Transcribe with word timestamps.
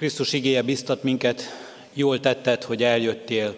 Krisztus 0.00 0.32
igéje 0.32 0.62
biztat 0.62 1.02
minket, 1.02 1.42
jól 1.92 2.20
tetted, 2.20 2.64
hogy 2.64 2.82
eljöttél. 2.82 3.56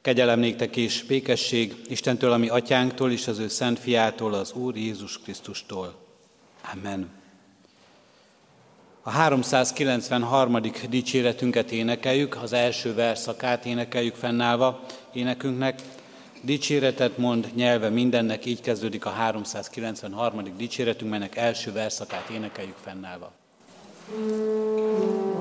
Kegyelem 0.00 0.38
néktek 0.38 0.76
és 0.76 1.02
békesség 1.02 1.74
Istentől, 1.88 2.32
ami 2.32 2.48
atyánktól 2.48 3.12
és 3.12 3.28
az 3.28 3.38
ő 3.38 3.48
szent 3.48 3.78
fiától, 3.78 4.34
az 4.34 4.52
Úr 4.52 4.76
Jézus 4.76 5.18
Krisztustól. 5.18 5.94
Amen. 6.72 7.08
A 9.02 9.10
393. 9.10 10.60
dicséretünket 10.88 11.72
énekeljük, 11.72 12.36
az 12.42 12.52
első 12.52 12.94
verszakát 12.94 13.64
énekeljük 13.66 14.14
fennállva 14.14 14.84
énekünknek. 15.12 15.82
Dicséretet 16.42 17.18
mond 17.18 17.50
nyelve 17.54 17.88
mindennek, 17.88 18.46
így 18.46 18.60
kezdődik 18.60 19.04
a 19.04 19.10
393. 19.10 20.56
dicséretünk, 20.56 21.10
melynek 21.10 21.36
első 21.36 21.72
verszakát 21.72 22.28
énekeljük 22.28 22.76
fennállva. 22.82 23.32
Thank 24.06 25.33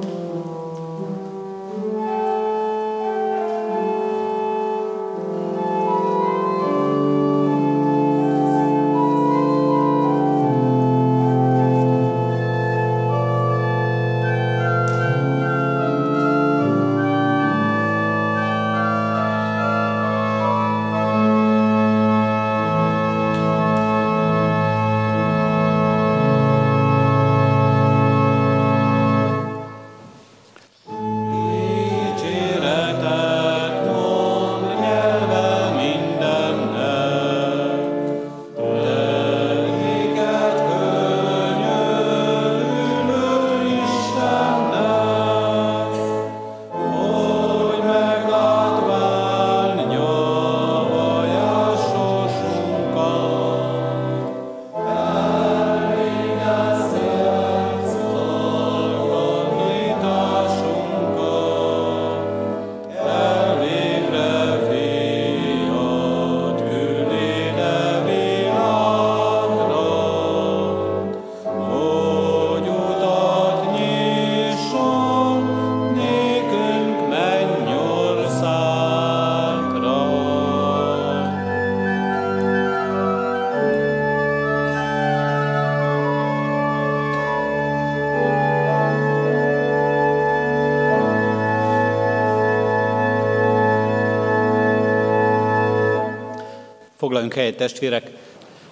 Foglaljunk 97.14 97.40
helyet, 97.42 97.58
testvérek! 97.58 98.12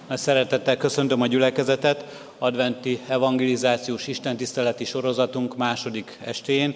Nagy 0.08 0.18
szeretettel 0.18 0.76
köszöntöm 0.76 1.20
a 1.20 1.26
gyülekezetet 1.26 2.04
adventi 2.38 3.00
evangelizációs 3.08 4.06
istentiszteleti 4.06 4.84
sorozatunk 4.84 5.56
második 5.56 6.18
estén, 6.24 6.74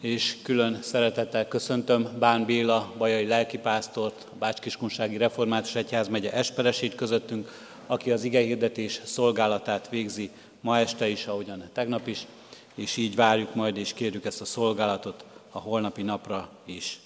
és 0.00 0.36
külön 0.42 0.78
szeretettel 0.82 1.48
köszöntöm 1.48 2.08
Bán 2.18 2.44
Béla, 2.44 2.92
bajai 2.98 3.26
lelkipásztort, 3.26 4.26
a 4.30 4.34
Bácskiskunsági 4.38 5.16
Református 5.16 5.74
Egyházmegye 5.74 6.32
Esperesét 6.32 6.94
közöttünk, 6.94 7.50
aki 7.86 8.10
az 8.10 8.24
igehirdetés 8.24 9.00
szolgálatát 9.04 9.88
végzi 9.90 10.30
ma 10.60 10.78
este 10.78 11.08
is, 11.08 11.26
ahogyan 11.26 11.70
tegnap 11.72 12.06
is, 12.06 12.26
és 12.74 12.96
így 12.96 13.14
várjuk 13.14 13.54
majd, 13.54 13.76
és 13.76 13.92
kérjük 13.92 14.24
ezt 14.24 14.40
a 14.40 14.44
szolgálatot 14.44 15.24
a 15.50 15.58
holnapi 15.58 16.02
napra 16.02 16.48
is. 16.64 17.00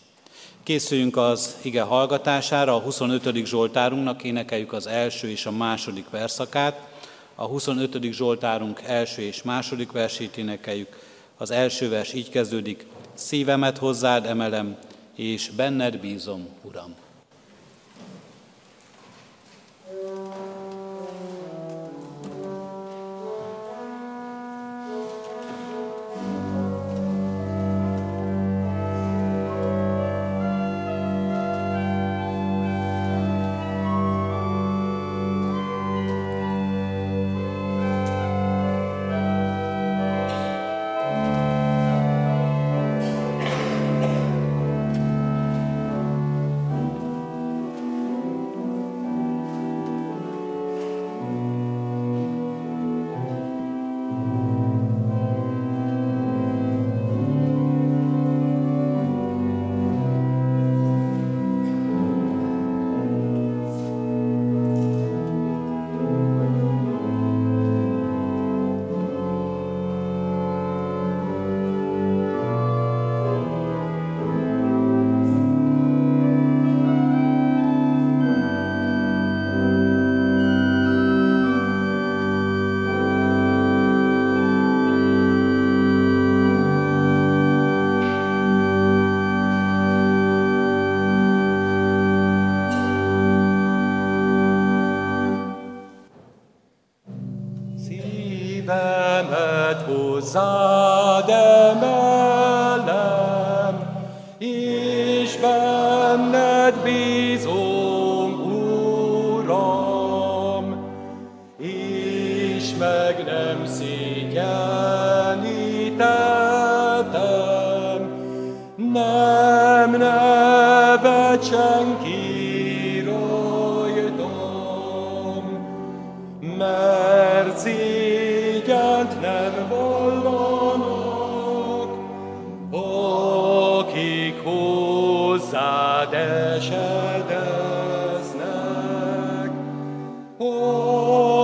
Készüljünk 0.67 1.17
az 1.17 1.57
ige 1.63 1.83
hallgatására, 1.83 2.75
a 2.75 2.81
25. 2.81 3.45
Zsoltárunknak 3.45 4.23
énekeljük 4.23 4.73
az 4.73 4.87
első 4.87 5.29
és 5.29 5.47
a 5.47 5.51
második 5.51 6.11
verszakát. 6.11 6.89
A 7.35 7.45
25. 7.45 8.13
Zsoltárunk 8.13 8.83
első 8.87 9.23
és 9.23 9.43
második 9.43 9.93
versét 9.93 10.37
énekeljük. 10.37 10.99
Az 11.37 11.51
első 11.51 11.89
vers 11.89 12.13
így 12.13 12.31
kezdődik, 12.31 12.87
szívemet 13.15 13.79
hozzád 13.79 14.27
emelem, 14.27 14.77
és 15.15 15.51
benned 15.51 15.99
bízom, 15.99 16.49
Uram. 16.63 16.95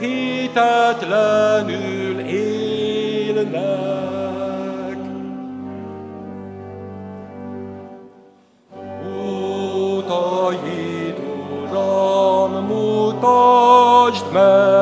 hitetlenül 0.00 2.18
élnek. 2.18 3.82
mutasd 12.68 14.32
meg, 14.32 14.73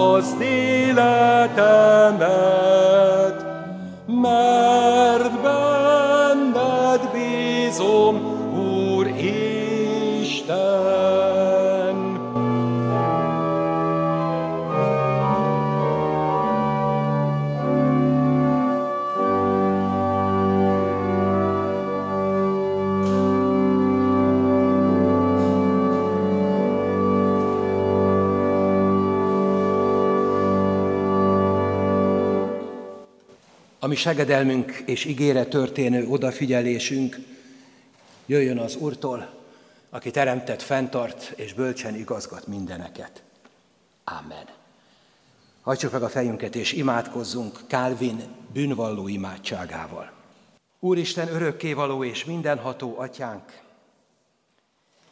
Oltalmazd 0.00 0.40
életemet, 0.40 1.60
ami 33.80 33.94
segedelmünk 33.94 34.82
és 34.86 35.04
ígére 35.04 35.44
történő 35.44 36.06
odafigyelésünk 36.06 37.18
jöjjön 38.26 38.58
az 38.58 38.76
Úrtól, 38.76 39.30
aki 39.90 40.10
teremtett, 40.10 40.62
fenntart 40.62 41.32
és 41.36 41.52
bölcsen 41.52 41.94
igazgat 41.94 42.46
mindeneket. 42.46 43.22
Amen. 44.04 44.44
Hajtsuk 45.62 45.92
meg 45.92 46.02
a 46.02 46.08
fejünket 46.08 46.56
és 46.56 46.72
imádkozzunk 46.72 47.60
Kálvin 47.66 48.22
bűnvalló 48.52 49.08
imádságával. 49.08 50.12
Úristen 50.80 51.28
örökkévaló 51.28 52.04
és 52.04 52.24
mindenható 52.24 52.98
atyánk, 52.98 53.60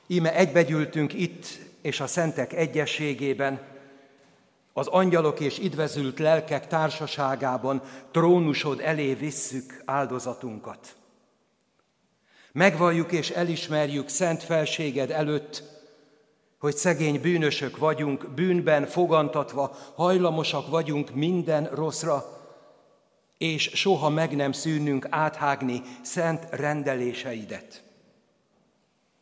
íme 0.06 0.34
egybegyűltünk 0.34 1.12
itt 1.12 1.46
és 1.80 2.00
a 2.00 2.06
szentek 2.06 2.52
egyességében, 2.52 3.60
az 4.78 4.86
angyalok 4.86 5.40
és 5.40 5.58
idvezült 5.58 6.18
lelkek 6.18 6.66
társaságában 6.66 7.82
trónusod 8.10 8.80
elé 8.80 9.14
visszük 9.14 9.82
áldozatunkat. 9.84 10.96
Megvalljuk 12.52 13.12
és 13.12 13.30
elismerjük 13.30 14.08
szent 14.08 14.42
felséged 14.42 15.10
előtt, 15.10 15.62
hogy 16.58 16.76
szegény 16.76 17.20
bűnösök 17.20 17.76
vagyunk, 17.76 18.30
bűnben 18.30 18.86
fogantatva, 18.86 19.76
hajlamosak 19.94 20.68
vagyunk 20.68 21.14
minden 21.14 21.64
rosszra, 21.64 22.24
és 23.38 23.70
soha 23.74 24.08
meg 24.08 24.36
nem 24.36 24.52
szűnünk 24.52 25.06
áthágni 25.10 25.82
szent 26.02 26.46
rendeléseidet 26.50 27.87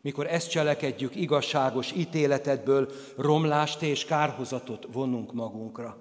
mikor 0.06 0.26
ezt 0.26 0.50
cselekedjük, 0.50 1.16
igazságos 1.16 1.92
ítéletedből 1.92 2.90
romlást 3.16 3.82
és 3.82 4.04
kárhozatot 4.04 4.86
vonunk 4.92 5.32
magunkra. 5.32 5.96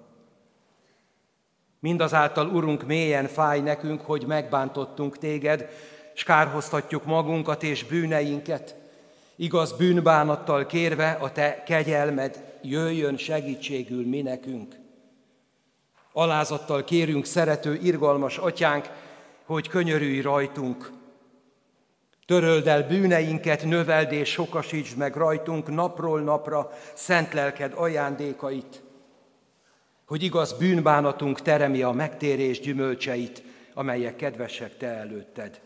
Mindazáltal, 1.80 2.48
Urunk, 2.48 2.86
mélyen 2.86 3.26
fáj 3.26 3.60
nekünk, 3.60 4.00
hogy 4.00 4.26
megbántottunk 4.26 5.18
téged, 5.18 5.68
s 6.14 6.22
kárhoztatjuk 6.24 7.04
magunkat 7.04 7.62
és 7.62 7.84
bűneinket, 7.84 8.74
igaz 9.36 9.72
bűnbánattal 9.72 10.66
kérve 10.66 11.10
a 11.10 11.32
te 11.32 11.62
kegyelmed 11.62 12.58
jöjjön 12.62 13.16
segítségül 13.16 14.06
mi 14.06 14.22
nekünk. 14.22 14.76
Alázattal 16.12 16.84
kérünk, 16.84 17.24
szerető, 17.24 17.78
irgalmas 17.82 18.38
atyánk, 18.38 18.90
hogy 19.44 19.68
könyörülj 19.68 20.20
rajtunk, 20.20 20.95
Töröld 22.26 22.66
el 22.66 22.86
bűneinket, 22.86 23.64
növeld 23.64 24.12
és 24.12 24.30
sokasítsd 24.30 24.96
meg 24.96 25.16
rajtunk 25.16 25.68
napról 25.68 26.20
napra 26.20 26.70
szent 26.94 27.32
lelked 27.32 27.72
ajándékait, 27.74 28.82
hogy 30.06 30.22
igaz 30.22 30.52
bűnbánatunk 30.52 31.40
teremi 31.42 31.82
a 31.82 31.90
megtérés 31.90 32.60
gyümölcseit, 32.60 33.42
amelyek 33.74 34.16
kedvesek 34.16 34.76
te 34.76 34.86
előtted. 34.86 35.60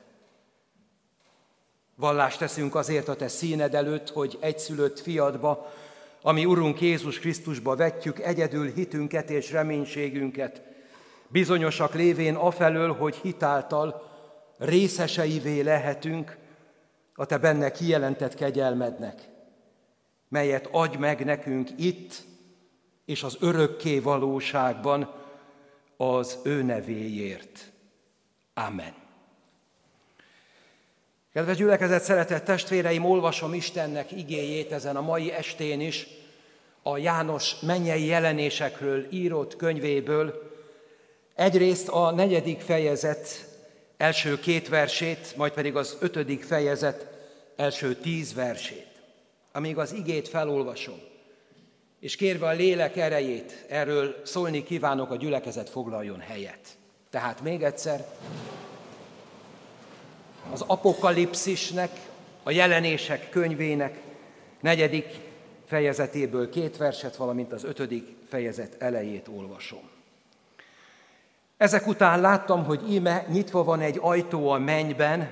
Vallást 1.94 2.38
teszünk 2.38 2.74
azért 2.74 3.08
a 3.08 3.16
te 3.16 3.28
színed 3.28 3.74
előtt, 3.74 4.10
hogy 4.10 4.38
egyszülött 4.40 5.00
fiadba, 5.00 5.72
ami 6.22 6.44
Urunk 6.44 6.80
Jézus 6.80 7.18
Krisztusba 7.18 7.76
vetjük 7.76 8.18
egyedül 8.18 8.72
hitünket 8.72 9.30
és 9.30 9.52
reménységünket, 9.52 10.62
bizonyosak 11.28 11.94
lévén 11.94 12.34
afelől, 12.34 12.92
hogy 12.92 13.16
hitáltal 13.16 14.08
részeseivé 14.58 15.60
lehetünk 15.60 16.38
a 17.14 17.26
te 17.26 17.38
benne 17.38 17.70
kijelentett 17.70 18.34
kegyelmednek, 18.34 19.28
melyet 20.28 20.68
adj 20.70 20.96
meg 20.96 21.24
nekünk 21.24 21.68
itt 21.76 22.22
és 23.04 23.22
az 23.22 23.36
örökké 23.40 23.98
valóságban 23.98 25.14
az 25.96 26.38
ő 26.42 26.62
nevéért. 26.62 27.70
Amen. 28.54 28.94
Kedves 31.32 31.56
gyülekezet, 31.56 32.02
szeretett 32.02 32.44
testvéreim, 32.44 33.04
olvasom 33.04 33.54
Istennek 33.54 34.12
igéjét 34.12 34.72
ezen 34.72 34.96
a 34.96 35.00
mai 35.00 35.32
estén 35.32 35.80
is, 35.80 36.06
a 36.82 36.98
János 36.98 37.60
mennyei 37.60 38.04
jelenésekről 38.04 39.06
írott 39.10 39.56
könyvéből. 39.56 40.50
Egyrészt 41.34 41.88
a 41.88 42.10
negyedik 42.10 42.60
fejezet 42.60 43.49
első 44.00 44.38
két 44.38 44.68
versét, 44.68 45.36
majd 45.36 45.52
pedig 45.52 45.76
az 45.76 45.96
ötödik 46.00 46.42
fejezet 46.42 47.06
első 47.56 47.94
tíz 47.94 48.34
versét. 48.34 48.86
Amíg 49.52 49.78
az 49.78 49.92
igét 49.92 50.28
felolvasom, 50.28 50.98
és 52.00 52.16
kérve 52.16 52.46
a 52.46 52.52
lélek 52.52 52.96
erejét, 52.96 53.64
erről 53.68 54.20
szólni 54.24 54.62
kívánok, 54.62 55.10
a 55.10 55.16
gyülekezet 55.16 55.70
foglaljon 55.70 56.20
helyet. 56.20 56.68
Tehát 57.10 57.40
még 57.40 57.62
egyszer, 57.62 58.06
az 60.52 60.64
apokalipszisnek, 60.66 61.90
a 62.42 62.50
jelenések 62.50 63.30
könyvének 63.30 63.98
negyedik 64.60 65.06
fejezetéből 65.66 66.50
két 66.50 66.76
verset, 66.76 67.16
valamint 67.16 67.52
az 67.52 67.64
ötödik 67.64 68.16
fejezet 68.28 68.76
elejét 68.78 69.28
olvasom. 69.28 69.89
Ezek 71.60 71.86
után 71.86 72.20
láttam, 72.20 72.64
hogy 72.64 72.92
íme 72.92 73.24
nyitva 73.28 73.64
van 73.64 73.80
egy 73.80 73.98
ajtó 74.02 74.48
a 74.48 74.58
mennyben, 74.58 75.30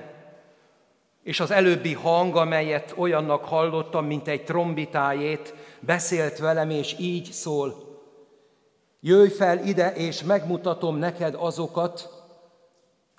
és 1.23 1.39
az 1.39 1.51
előbbi 1.51 1.93
hang, 1.93 2.35
amelyet 2.35 2.93
olyannak 2.97 3.45
hallottam, 3.45 4.05
mint 4.05 4.27
egy 4.27 4.43
trombitájét, 4.43 5.53
beszélt 5.79 6.37
velem, 6.37 6.69
és 6.69 6.95
így 6.99 7.31
szól. 7.31 7.73
Jöjj 8.99 9.29
fel 9.29 9.65
ide, 9.65 9.93
és 9.93 10.23
megmutatom 10.23 10.97
neked 10.97 11.35
azokat, 11.37 12.09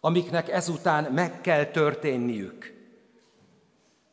amiknek 0.01 0.49
ezután 0.49 1.13
meg 1.13 1.41
kell 1.41 1.65
történniük. 1.65 2.75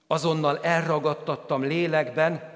Azonnal 0.08 0.60
elragadtattam 0.62 1.63
lélekben, 1.63 2.54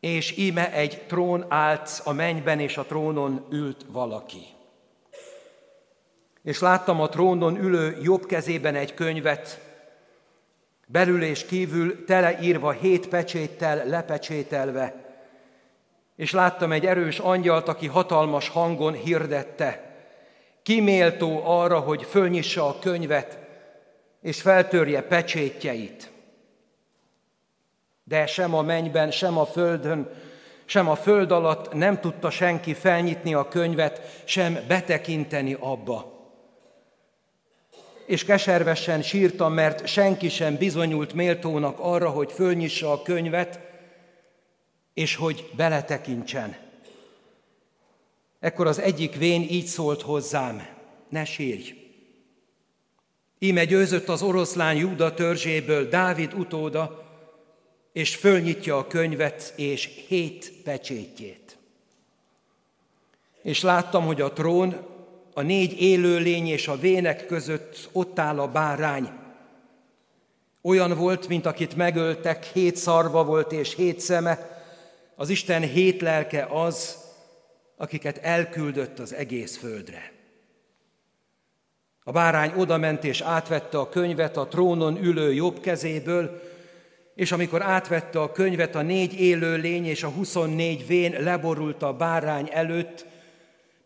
és 0.00 0.36
íme 0.36 0.72
egy 0.72 1.04
trón 1.06 1.44
állt 1.48 2.00
a 2.04 2.12
mennyben, 2.12 2.60
és 2.60 2.76
a 2.76 2.84
trónon 2.84 3.46
ült 3.50 3.84
valaki. 3.90 4.56
És 6.42 6.60
láttam 6.60 7.00
a 7.00 7.08
trónon 7.08 7.56
ülő 7.56 7.98
jobb 8.02 8.26
kezében 8.26 8.74
egy 8.74 8.94
könyvet, 8.94 9.60
belül 10.86 11.22
és 11.22 11.44
kívül 11.44 12.04
teleírva 12.04 12.70
hét 12.70 13.08
pecséttel 13.08 13.86
lepecsételve, 13.86 14.94
és 16.16 16.32
láttam 16.32 16.72
egy 16.72 16.86
erős 16.86 17.18
angyalt, 17.18 17.68
aki 17.68 17.86
hatalmas 17.86 18.48
hangon 18.48 18.92
hirdette, 18.92 19.96
kiméltó 20.62 21.40
arra, 21.44 21.78
hogy 21.78 22.02
fölnyissa 22.02 22.68
a 22.68 22.78
könyvet, 22.78 23.38
és 24.22 24.40
feltörje 24.40 25.02
pecsétjeit. 25.02 26.10
De 28.04 28.26
sem 28.26 28.54
a 28.54 28.62
mennyben, 28.62 29.10
sem 29.10 29.38
a 29.38 29.46
földön, 29.46 30.10
sem 30.64 30.88
a 30.88 30.94
föld 30.94 31.30
alatt 31.30 31.72
nem 31.72 32.00
tudta 32.00 32.30
senki 32.30 32.74
felnyitni 32.74 33.34
a 33.34 33.48
könyvet, 33.48 34.22
sem 34.24 34.58
betekinteni 34.68 35.56
abba. 35.60 36.17
És 38.08 38.24
keservesen 38.24 39.02
sírtam, 39.02 39.52
mert 39.52 39.86
senki 39.86 40.28
sem 40.28 40.56
bizonyult 40.56 41.12
méltónak 41.12 41.78
arra, 41.78 42.10
hogy 42.10 42.32
fölnyissa 42.32 42.92
a 42.92 43.02
könyvet, 43.02 43.60
és 44.94 45.14
hogy 45.14 45.50
beletekintsen. 45.56 46.56
Ekkor 48.40 48.66
az 48.66 48.78
egyik 48.78 49.16
vén 49.16 49.42
így 49.42 49.66
szólt 49.66 50.02
hozzám, 50.02 50.66
ne 51.08 51.24
sírj. 51.24 51.74
Íme 53.38 53.64
győzött 53.64 54.08
az 54.08 54.22
oroszlán 54.22 54.74
Júda 54.74 55.14
törzséből 55.14 55.88
Dávid 55.88 56.34
utóda, 56.34 57.04
és 57.92 58.16
fölnyitja 58.16 58.78
a 58.78 58.86
könyvet 58.86 59.52
és 59.56 60.04
hét 60.06 60.52
pecsétjét. 60.64 61.58
És 63.42 63.62
láttam, 63.62 64.04
hogy 64.04 64.20
a 64.20 64.32
trón, 64.32 64.96
a 65.38 65.42
négy 65.42 65.80
élőlény 65.80 66.46
és 66.46 66.68
a 66.68 66.76
vének 66.76 67.26
között 67.26 67.88
ott 67.92 68.18
áll 68.18 68.40
a 68.40 68.48
bárány. 68.48 69.10
Olyan 70.62 70.96
volt, 70.96 71.28
mint 71.28 71.46
akit 71.46 71.76
megöltek, 71.76 72.44
hét 72.44 72.76
szarva 72.76 73.24
volt 73.24 73.52
és 73.52 73.74
hét 73.74 74.00
szeme, 74.00 74.62
az 75.16 75.28
Isten 75.28 75.62
hét 75.62 76.00
lelke 76.00 76.46
az, 76.50 76.96
akiket 77.76 78.18
elküldött 78.18 78.98
az 78.98 79.14
egész 79.14 79.56
földre. 79.56 80.12
A 82.04 82.12
bárány 82.12 82.52
odament 82.56 83.04
és 83.04 83.20
átvette 83.20 83.78
a 83.78 83.88
könyvet 83.88 84.36
a 84.36 84.48
trónon 84.48 85.04
ülő 85.04 85.32
jobb 85.32 85.60
kezéből, 85.60 86.42
és 87.14 87.32
amikor 87.32 87.62
átvette 87.62 88.20
a 88.20 88.32
könyvet, 88.32 88.74
a 88.74 88.82
négy 88.82 89.20
élő 89.20 89.56
lény 89.56 89.86
és 89.86 90.02
a 90.02 90.08
huszonnégy 90.08 90.86
vén 90.86 91.22
leborult 91.22 91.82
a 91.82 91.92
bárány 91.92 92.48
előtt, 92.52 93.06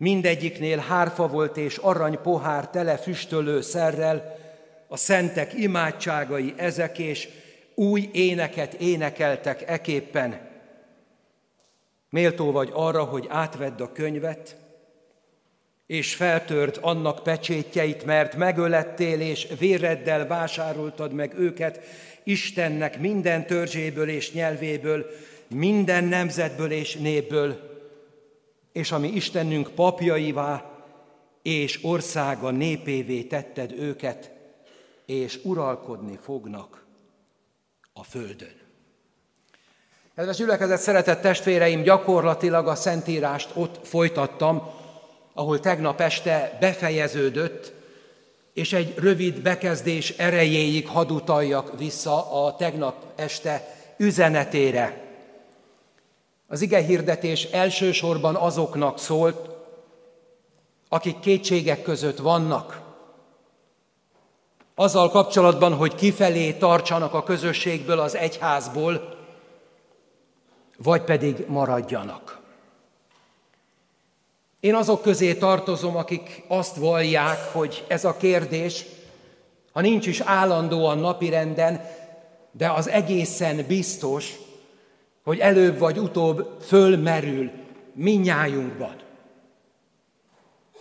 mindegyiknél 0.02 0.78
hárfa 0.78 1.28
volt 1.28 1.56
és 1.56 1.76
arany 1.76 2.18
pohár 2.22 2.70
tele 2.70 2.96
füstölő 2.96 3.60
szerrel, 3.60 4.36
a 4.88 4.96
szentek 4.96 5.54
imádságai 5.54 6.54
ezek, 6.56 6.98
és 6.98 7.28
új 7.74 8.08
éneket 8.12 8.74
énekeltek 8.74 9.68
eképpen. 9.68 10.40
Méltó 12.10 12.50
vagy 12.50 12.70
arra, 12.72 13.04
hogy 13.04 13.26
átvedd 13.28 13.80
a 13.80 13.92
könyvet, 13.92 14.56
és 15.86 16.14
feltört 16.14 16.76
annak 16.76 17.22
pecsétjeit, 17.22 18.04
mert 18.04 18.36
megölettél, 18.36 19.20
és 19.20 19.48
véreddel 19.58 20.26
vásároltad 20.26 21.12
meg 21.12 21.34
őket, 21.38 21.80
Istennek 22.22 23.00
minden 23.00 23.46
törzséből 23.46 24.08
és 24.08 24.32
nyelvéből, 24.32 25.06
minden 25.48 26.04
nemzetből 26.04 26.70
és 26.70 26.96
népből, 26.96 27.71
és 28.72 28.92
ami 28.92 29.08
Istenünk 29.08 29.70
papjaivá 29.70 30.70
és 31.42 31.78
országa 31.82 32.50
népévé 32.50 33.22
tetted 33.22 33.72
őket, 33.72 34.30
és 35.06 35.40
uralkodni 35.42 36.18
fognak 36.22 36.84
a 37.92 38.04
földön. 38.04 38.60
Kedves 40.14 40.36
gyülekezet, 40.36 40.80
szeretett 40.80 41.20
testvéreim, 41.20 41.82
gyakorlatilag 41.82 42.68
a 42.68 42.74
Szentírást 42.74 43.50
ott 43.54 43.86
folytattam, 43.86 44.62
ahol 45.32 45.60
tegnap 45.60 46.00
este 46.00 46.56
befejeződött, 46.60 47.72
és 48.52 48.72
egy 48.72 48.94
rövid 48.98 49.42
bekezdés 49.42 50.10
erejéig 50.10 50.88
hadutaljak 50.88 51.78
vissza 51.78 52.44
a 52.44 52.56
tegnap 52.56 53.04
este 53.16 53.76
üzenetére. 53.96 55.11
Az 56.52 56.60
ige 56.60 56.78
hirdetés 56.78 57.44
elsősorban 57.44 58.34
azoknak 58.34 58.98
szólt, 58.98 59.50
akik 60.88 61.20
kétségek 61.20 61.82
között 61.82 62.18
vannak, 62.18 62.80
azzal 64.74 65.10
kapcsolatban, 65.10 65.74
hogy 65.74 65.94
kifelé 65.94 66.52
tartsanak 66.52 67.14
a 67.14 67.22
közösségből, 67.22 67.98
az 67.98 68.16
egyházból, 68.16 69.16
vagy 70.78 71.02
pedig 71.02 71.44
maradjanak. 71.48 72.40
Én 74.60 74.74
azok 74.74 75.02
közé 75.02 75.34
tartozom, 75.34 75.96
akik 75.96 76.44
azt 76.48 76.76
vallják, 76.76 77.52
hogy 77.52 77.84
ez 77.88 78.04
a 78.04 78.16
kérdés, 78.16 78.84
ha 79.72 79.80
nincs 79.80 80.06
is 80.06 80.20
állandóan 80.20 80.98
napirenden, 80.98 81.90
de 82.50 82.70
az 82.70 82.88
egészen 82.88 83.64
biztos, 83.66 84.34
hogy 85.22 85.38
előbb 85.38 85.78
vagy 85.78 85.98
utóbb 85.98 86.60
fölmerül 86.60 87.50
minnyájunkban. 87.92 88.96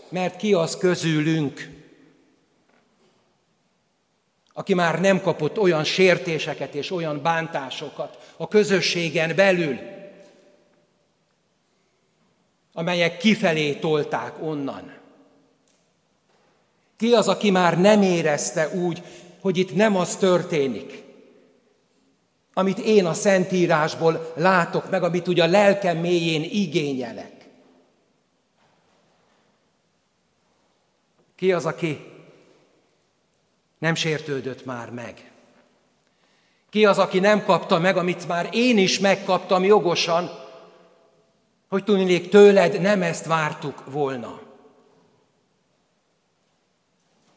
Mert 0.09 0.35
ki 0.35 0.53
az 0.53 0.77
közülünk, 0.77 1.69
aki 4.53 4.73
már 4.73 5.01
nem 5.01 5.21
kapott 5.21 5.59
olyan 5.59 5.83
sértéseket 5.83 6.75
és 6.75 6.91
olyan 6.91 7.21
bántásokat 7.21 8.33
a 8.37 8.47
közösségen 8.47 9.35
belül, 9.35 9.79
amelyek 12.73 13.17
kifelé 13.17 13.73
tolták 13.73 14.33
onnan. 14.41 14.99
Ki 16.97 17.13
az, 17.13 17.27
aki 17.27 17.51
már 17.51 17.79
nem 17.79 18.01
érezte 18.01 18.69
úgy, 18.69 19.03
hogy 19.39 19.57
itt 19.57 19.75
nem 19.75 19.95
az 19.95 20.15
történik, 20.15 21.03
amit 22.53 22.77
én 22.77 23.05
a 23.05 23.13
Szentírásból 23.13 24.33
látok 24.35 24.89
meg, 24.89 25.03
amit 25.03 25.27
ugye 25.27 25.43
a 25.43 25.47
lelkem 25.47 25.97
mélyén 25.97 26.43
igényelek. 26.43 27.31
Ki 31.35 31.53
az, 31.53 31.65
aki 31.65 32.11
nem 33.79 33.95
sértődött 33.95 34.65
már 34.65 34.89
meg? 34.89 35.31
Ki 36.69 36.85
az, 36.85 36.97
aki 36.97 37.19
nem 37.19 37.43
kapta 37.43 37.79
meg, 37.79 37.97
amit 37.97 38.27
már 38.27 38.49
én 38.51 38.77
is 38.77 38.99
megkaptam 38.99 39.63
jogosan, 39.63 40.29
hogy 41.69 41.83
tudnék 41.83 42.29
tőled 42.29 42.81
nem 42.81 43.01
ezt 43.01 43.25
vártuk 43.25 43.83
volna. 43.85 44.41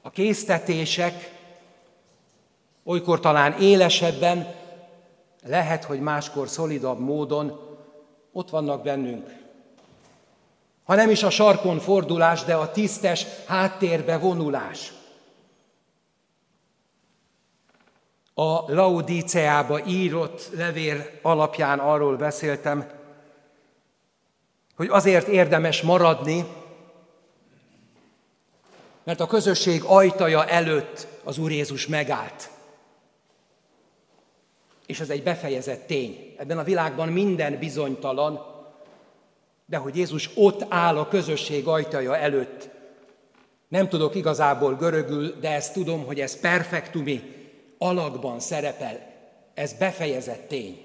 A 0.02 0.10
késztetések 0.10 1.32
olykor 2.84 3.20
talán 3.20 3.52
élesebben, 3.60 4.54
lehet, 5.46 5.84
hogy 5.84 6.00
máskor 6.00 6.48
szolidabb 6.48 6.98
módon 6.98 7.60
ott 8.32 8.50
vannak 8.50 8.82
bennünk. 8.82 9.42
Ha 10.84 10.94
nem 10.94 11.10
is 11.10 11.22
a 11.22 11.30
sarkon 11.30 11.78
fordulás, 11.78 12.44
de 12.44 12.54
a 12.54 12.70
tisztes 12.70 13.26
háttérbe 13.46 14.18
vonulás. 14.18 14.92
A 18.34 18.72
Laudíceába 18.72 19.84
írott 19.86 20.50
levél 20.52 21.10
alapján 21.22 21.78
arról 21.78 22.16
beszéltem, 22.16 22.90
hogy 24.76 24.88
azért 24.88 25.26
érdemes 25.26 25.82
maradni, 25.82 26.44
mert 29.04 29.20
a 29.20 29.26
közösség 29.26 29.82
ajtaja 29.84 30.46
előtt 30.46 31.06
az 31.24 31.38
Úr 31.38 31.50
Jézus 31.50 31.86
megállt. 31.86 32.50
És 34.86 35.00
ez 35.00 35.10
egy 35.10 35.22
befejezett 35.22 35.86
tény. 35.86 36.34
Ebben 36.38 36.58
a 36.58 36.62
világban 36.62 37.08
minden 37.08 37.58
bizonytalan, 37.58 38.52
de 39.66 39.76
hogy 39.76 39.96
Jézus 39.96 40.30
ott 40.34 40.64
áll 40.68 40.98
a 40.98 41.08
közösség 41.08 41.66
ajtaja 41.66 42.16
előtt. 42.16 42.68
Nem 43.68 43.88
tudok 43.88 44.14
igazából 44.14 44.74
görögül, 44.74 45.34
de 45.40 45.50
ezt 45.50 45.72
tudom, 45.72 46.04
hogy 46.04 46.20
ez 46.20 46.40
perfektumi 46.40 47.22
alakban 47.78 48.40
szerepel. 48.40 49.12
Ez 49.54 49.72
befejezett 49.72 50.48
tény. 50.48 50.84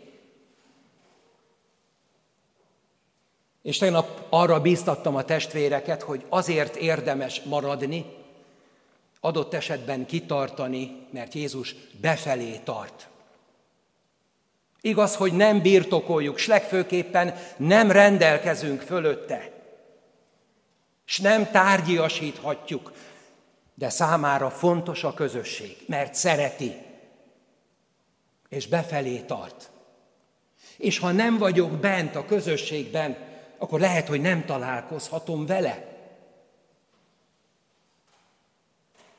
És 3.61 3.77
tegnap 3.77 4.25
arra 4.29 4.61
bíztattam 4.61 5.15
a 5.15 5.23
testvéreket, 5.23 6.01
hogy 6.01 6.25
azért 6.29 6.75
érdemes 6.75 7.41
maradni, 7.41 8.05
adott 9.19 9.53
esetben 9.53 10.05
kitartani, 10.05 11.07
mert 11.11 11.33
Jézus 11.33 11.75
befelé 12.01 12.59
tart. 12.63 13.07
Igaz, 14.81 15.15
hogy 15.15 15.33
nem 15.33 15.61
birtokoljuk, 15.61 16.37
s 16.37 16.47
legfőképpen 16.47 17.35
nem 17.57 17.91
rendelkezünk 17.91 18.81
fölötte, 18.81 19.51
s 21.05 21.19
nem 21.19 21.51
tárgyiasíthatjuk, 21.51 22.91
de 23.73 23.89
számára 23.89 24.49
fontos 24.49 25.03
a 25.03 25.13
közösség, 25.13 25.77
mert 25.87 26.15
szereti, 26.15 26.75
és 28.49 28.67
befelé 28.67 29.17
tart. 29.17 29.69
És 30.77 30.99
ha 30.99 31.11
nem 31.11 31.37
vagyok 31.37 31.71
bent 31.71 32.15
a 32.15 32.25
közösségben, 32.25 33.17
akkor 33.57 33.79
lehet, 33.79 34.07
hogy 34.07 34.21
nem 34.21 34.45
találkozhatom 34.45 35.45
vele. 35.45 35.87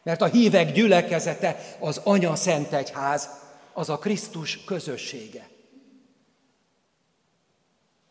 Mert 0.02 0.23
a 0.23 0.26
hívek 0.26 0.73
gyülekezete 0.73 1.76
az 1.79 2.00
Anya 2.05 2.37
Szent 2.37 2.73
Egyház, 2.73 3.29
az 3.72 3.88
a 3.88 3.98
Krisztus 3.98 4.64
közössége. 4.64 5.48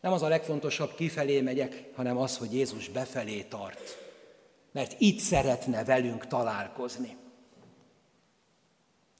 Nem 0.00 0.12
az 0.12 0.22
a 0.22 0.28
legfontosabb, 0.28 0.94
kifelé 0.94 1.40
megyek, 1.40 1.84
hanem 1.94 2.16
az, 2.16 2.36
hogy 2.36 2.54
Jézus 2.54 2.88
befelé 2.88 3.42
tart. 3.42 3.98
Mert 4.72 4.94
itt 4.98 5.18
szeretne 5.18 5.84
velünk 5.84 6.26
találkozni. 6.26 7.16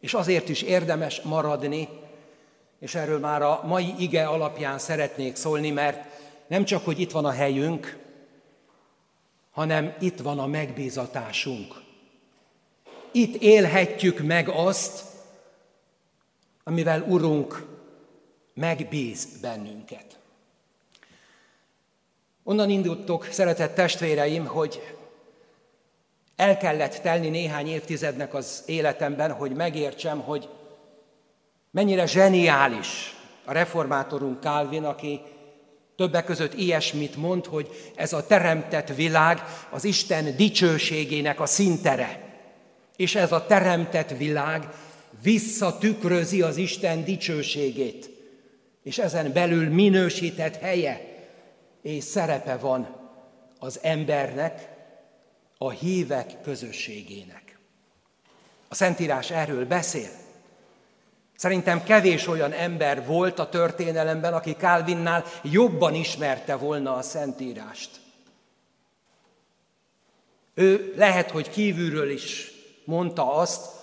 És 0.00 0.14
azért 0.14 0.49
is 0.49 0.62
érdemes 0.62 1.20
maradni, 1.20 1.88
és 2.78 2.94
erről 2.94 3.18
már 3.18 3.42
a 3.42 3.61
mai 3.64 3.94
ige 3.99 4.26
alapján 4.26 4.78
szeretnék 4.78 5.37
szólni, 5.37 5.70
mert 5.70 6.04
nem 6.47 6.64
csak, 6.64 6.85
hogy 6.85 7.00
itt 7.00 7.11
van 7.11 7.25
a 7.25 7.30
helyünk, 7.30 7.99
hanem 9.50 9.94
itt 10.00 10.18
van 10.18 10.38
a 10.38 10.47
megbízatásunk. 10.47 11.75
Itt 13.12 13.42
élhetjük 13.42 14.18
meg 14.18 14.49
azt, 14.49 15.10
amivel 16.64 17.02
Urunk 17.02 17.67
megbíz 18.55 19.40
bennünket. 19.40 20.19
Onnan 22.43 22.71
indultok, 22.71 23.25
szeretett 23.25 23.75
testvéreim, 23.75 24.47
hogy 24.47 24.95
el 26.37 26.57
kellett 26.57 26.95
telni 26.95 27.29
néhány 27.29 27.69
évtizednek 27.69 28.35
az 28.35 28.62
életemben, 28.67 29.33
hogy 29.33 29.52
megértsem, 29.52 30.21
hogy 30.21 30.49
mennyire 31.71 32.07
zseniális 32.07 33.14
a 33.45 33.52
reformátorunk 33.52 34.43
Calvin, 34.43 34.85
aki 34.85 35.21
többek 35.97 36.25
között 36.25 36.55
ilyesmit 36.55 37.17
mond, 37.17 37.47
hogy 37.47 37.93
ez 37.95 38.12
a 38.12 38.26
teremtett 38.26 38.95
világ 38.95 39.43
az 39.71 39.85
Isten 39.85 40.37
dicsőségének 40.37 41.40
a 41.40 41.47
szintere. 41.47 42.29
És 42.97 43.14
ez 43.14 43.33
a 43.33 43.47
teremtett 43.47 44.11
világ 44.11 44.69
visszatükrözi 45.23 46.43
az 46.43 46.57
Isten 46.57 47.05
dicsőségét. 47.05 48.11
És 48.83 48.99
ezen 48.99 49.33
belül 49.33 49.69
minősített 49.69 50.57
helye 50.57 51.11
és 51.83 52.05
szerepe 52.05 52.57
van 52.57 52.97
az 53.59 53.79
embernek, 53.83 54.69
a 55.59 55.71
hívek 55.71 56.43
közösségének. 56.43 57.59
A 58.69 58.75
Szentírás 58.75 59.31
erről 59.31 59.67
beszél. 59.67 60.11
Szerintem 61.37 61.83
kevés 61.83 62.26
olyan 62.26 62.52
ember 62.52 63.07
volt 63.07 63.38
a 63.38 63.49
történelemben, 63.49 64.35
aki 64.35 64.52
Calvinnál 64.52 65.25
jobban 65.43 65.95
ismerte 65.95 66.57
volna 66.57 66.95
a 66.95 67.02
Szentírást. 67.02 67.90
Ő 70.55 70.95
lehet, 70.97 71.31
hogy 71.31 71.50
kívülről 71.50 72.11
is 72.11 72.50
mondta 72.85 73.35
azt, 73.35 73.80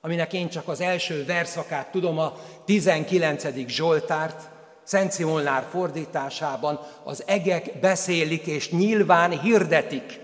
aminek 0.00 0.32
én 0.32 0.48
csak 0.48 0.68
az 0.68 0.80
első 0.80 1.24
verszakát 1.24 1.90
tudom, 1.90 2.18
a 2.18 2.36
19. 2.64 3.44
Zsoltárt, 3.66 4.48
Szent 4.82 5.12
Szimolnár 5.12 5.66
fordításában 5.70 6.80
az 7.04 7.22
egek 7.26 7.80
beszélik 7.80 8.46
és 8.46 8.70
nyilván 8.70 9.40
hirdetik 9.40 10.20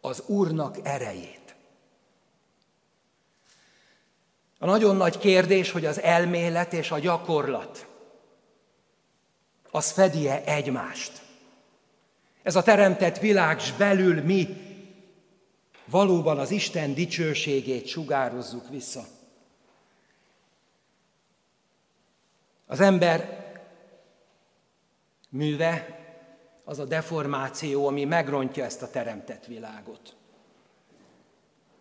az 0.00 0.22
Úrnak 0.26 0.76
erejét. 0.82 1.54
A 4.58 4.66
nagyon 4.66 4.96
nagy 4.96 5.18
kérdés, 5.18 5.70
hogy 5.70 5.84
az 5.84 6.00
elmélet 6.00 6.72
és 6.72 6.90
a 6.90 6.98
gyakorlat 6.98 7.86
az 9.70 9.90
fedje 9.90 10.44
egymást. 10.44 11.12
Ez 12.42 12.56
a 12.56 12.62
teremtett 12.62 13.18
világ 13.18 13.60
belül 13.78 14.22
mi 14.22 14.71
valóban 15.84 16.38
az 16.38 16.50
Isten 16.50 16.94
dicsőségét 16.94 17.86
sugározzuk 17.86 18.68
vissza. 18.68 19.04
Az 22.66 22.80
ember 22.80 23.46
műve 25.28 26.00
az 26.64 26.78
a 26.78 26.84
deformáció, 26.84 27.86
ami 27.86 28.04
megrontja 28.04 28.64
ezt 28.64 28.82
a 28.82 28.90
teremtett 28.90 29.46
világot. 29.46 30.16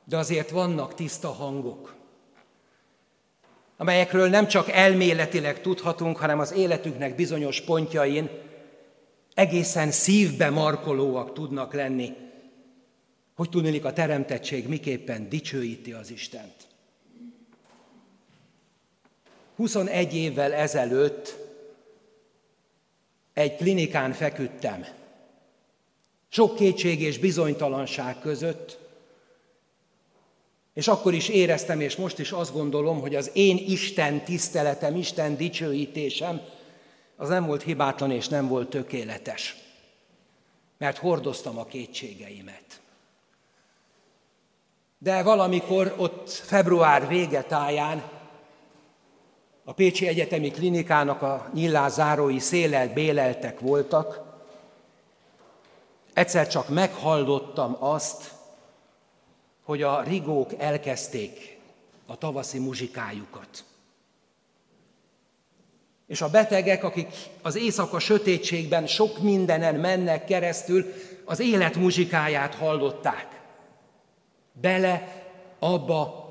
De 0.03 0.17
azért 0.17 0.49
vannak 0.49 0.93
tiszta 0.93 1.27
hangok, 1.27 1.95
amelyekről 3.77 4.29
nem 4.29 4.47
csak 4.47 4.69
elméletileg 4.69 5.61
tudhatunk, 5.61 6.17
hanem 6.17 6.39
az 6.39 6.51
életüknek 6.51 7.15
bizonyos 7.15 7.61
pontjain 7.61 8.29
egészen 9.33 9.91
szívbe 9.91 10.49
markolóak 10.49 11.33
tudnak 11.33 11.73
lenni, 11.73 12.15
hogy 13.41 13.49
tudnék 13.49 13.85
a 13.85 13.93
teremtettség 13.93 14.67
miképpen 14.67 15.29
dicsőíti 15.29 15.91
az 15.91 16.11
Istent. 16.11 16.67
21 19.55 20.15
évvel 20.15 20.53
ezelőtt 20.53 21.37
egy 23.33 23.55
klinikán 23.55 24.13
feküdtem. 24.13 24.85
Sok 26.29 26.55
kétség 26.55 27.01
és 27.01 27.19
bizonytalanság 27.19 28.19
között, 28.19 28.77
és 30.73 30.87
akkor 30.87 31.13
is 31.13 31.29
éreztem, 31.29 31.79
és 31.79 31.95
most 31.95 32.19
is 32.19 32.31
azt 32.31 32.53
gondolom, 32.53 32.99
hogy 32.99 33.15
az 33.15 33.31
én 33.33 33.57
Isten 33.57 34.23
tiszteletem, 34.23 34.95
Isten 34.95 35.37
dicsőítésem, 35.37 36.41
az 37.15 37.29
nem 37.29 37.45
volt 37.45 37.63
hibátlan 37.63 38.11
és 38.11 38.27
nem 38.27 38.47
volt 38.47 38.69
tökéletes. 38.69 39.55
Mert 40.77 40.97
hordoztam 40.97 41.57
a 41.57 41.65
kétségeimet. 41.65 42.81
De 45.03 45.23
valamikor 45.23 45.93
ott 45.97 46.29
február 46.29 47.07
végetáján 47.07 48.03
a 49.63 49.73
Pécsi 49.73 50.07
Egyetemi 50.07 50.51
Klinikának 50.51 51.21
a 51.21 51.49
nyillázárói 51.53 52.39
szélel 52.39 52.93
béleltek 52.93 53.59
voltak. 53.59 54.21
Egyszer 56.13 56.47
csak 56.47 56.69
meghallottam 56.69 57.77
azt, 57.79 58.31
hogy 59.63 59.81
a 59.81 60.01
rigók 60.01 60.53
elkezdték 60.57 61.59
a 62.05 62.17
tavaszi 62.17 62.59
muzsikájukat. 62.59 63.63
És 66.07 66.21
a 66.21 66.29
betegek, 66.29 66.83
akik 66.83 67.07
az 67.41 67.55
éjszaka 67.55 67.99
sötétségben 67.99 68.87
sok 68.87 69.19
mindenen 69.19 69.75
mennek 69.75 70.25
keresztül, 70.25 70.93
az 71.25 71.39
élet 71.39 71.75
muzsikáját 71.75 72.55
hallották. 72.55 73.40
Bele 74.61 75.25
abba 75.59 76.21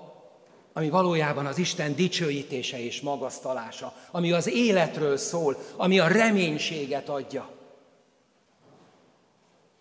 ami 0.73 0.89
valójában 0.89 1.47
az 1.47 1.59
Isten 1.59 1.95
dicsőítése 1.95 2.85
és 2.85 3.01
magasztalása, 3.01 3.95
ami 4.11 4.33
az 4.33 4.49
életről 4.49 5.17
szól, 5.17 5.57
ami 5.77 5.99
a 5.99 6.09
reménységet 6.09 7.09
adja. 7.09 7.51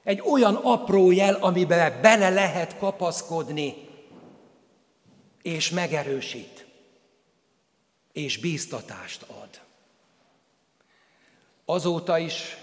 Egy 0.04 0.22
olyan 0.32 0.56
apró 0.56 1.12
jel, 1.12 1.34
amiben 1.36 2.02
bele 2.02 2.30
lehet 2.30 2.78
kapaszkodni, 2.78 3.88
és 5.42 5.70
megerősít, 5.70 6.66
és 8.12 8.38
bíztatást 8.38 9.26
ad. 9.42 9.62
Azóta 11.66 12.18
is 12.18 12.58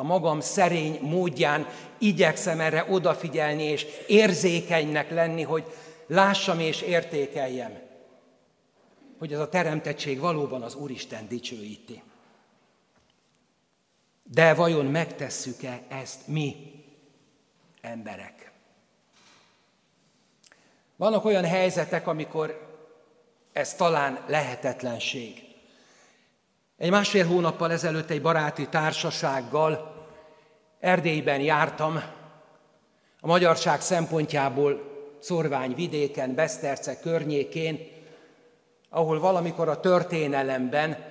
a 0.00 0.02
magam 0.02 0.40
szerény 0.40 0.98
módján 1.00 1.66
igyekszem 1.98 2.60
erre 2.60 2.86
odafigyelni, 2.88 3.62
és 3.62 3.86
érzékenynek 4.06 5.10
lenni, 5.10 5.42
hogy 5.42 5.64
lássam 6.06 6.60
és 6.60 6.80
értékeljem, 6.80 7.80
hogy 9.18 9.32
ez 9.32 9.38
a 9.38 9.48
teremtettség 9.48 10.18
valóban 10.18 10.62
az 10.62 10.74
Úristen 10.74 11.28
dicsőíti. 11.28 12.02
De 14.22 14.54
vajon 14.54 14.86
megtesszük-e 14.86 15.82
ezt 15.88 16.26
mi, 16.26 16.54
emberek? 17.80 18.52
Vannak 20.96 21.24
olyan 21.24 21.44
helyzetek, 21.44 22.06
amikor 22.06 22.76
ez 23.52 23.74
talán 23.74 24.24
lehetetlenség. 24.26 25.47
Egy 26.78 26.90
másfél 26.90 27.26
hónappal 27.26 27.72
ezelőtt 27.72 28.10
egy 28.10 28.22
baráti 28.22 28.68
társasággal 28.68 29.96
Erdélyben 30.80 31.40
jártam, 31.40 32.02
a 33.20 33.26
magyarság 33.26 33.80
szempontjából 33.80 34.80
Szorvány 35.20 35.74
vidéken, 35.74 36.34
Beszterce 36.34 37.00
környékén, 37.00 37.78
ahol 38.90 39.20
valamikor 39.20 39.68
a 39.68 39.80
történelemben 39.80 41.04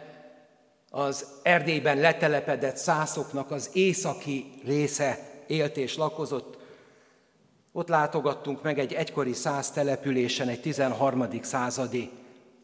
az 0.90 1.28
Erdélyben 1.44 1.98
letelepedett 1.98 2.78
szászoknak 2.78 3.52
az 3.52 3.70
északi 3.74 4.54
része 4.66 5.20
élt 5.48 5.78
és 5.78 5.98
lakozott. 5.98 6.58
Ott 7.72 7.88
látogattunk 7.88 8.64
meg 8.64 8.80
egy 8.80 8.94
egykori 8.94 9.34
száz 9.34 9.72
településen 9.72 10.48
egy 10.48 10.62
13. 10.62 11.28
századi 11.42 12.12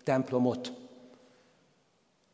templomot. 0.04 0.83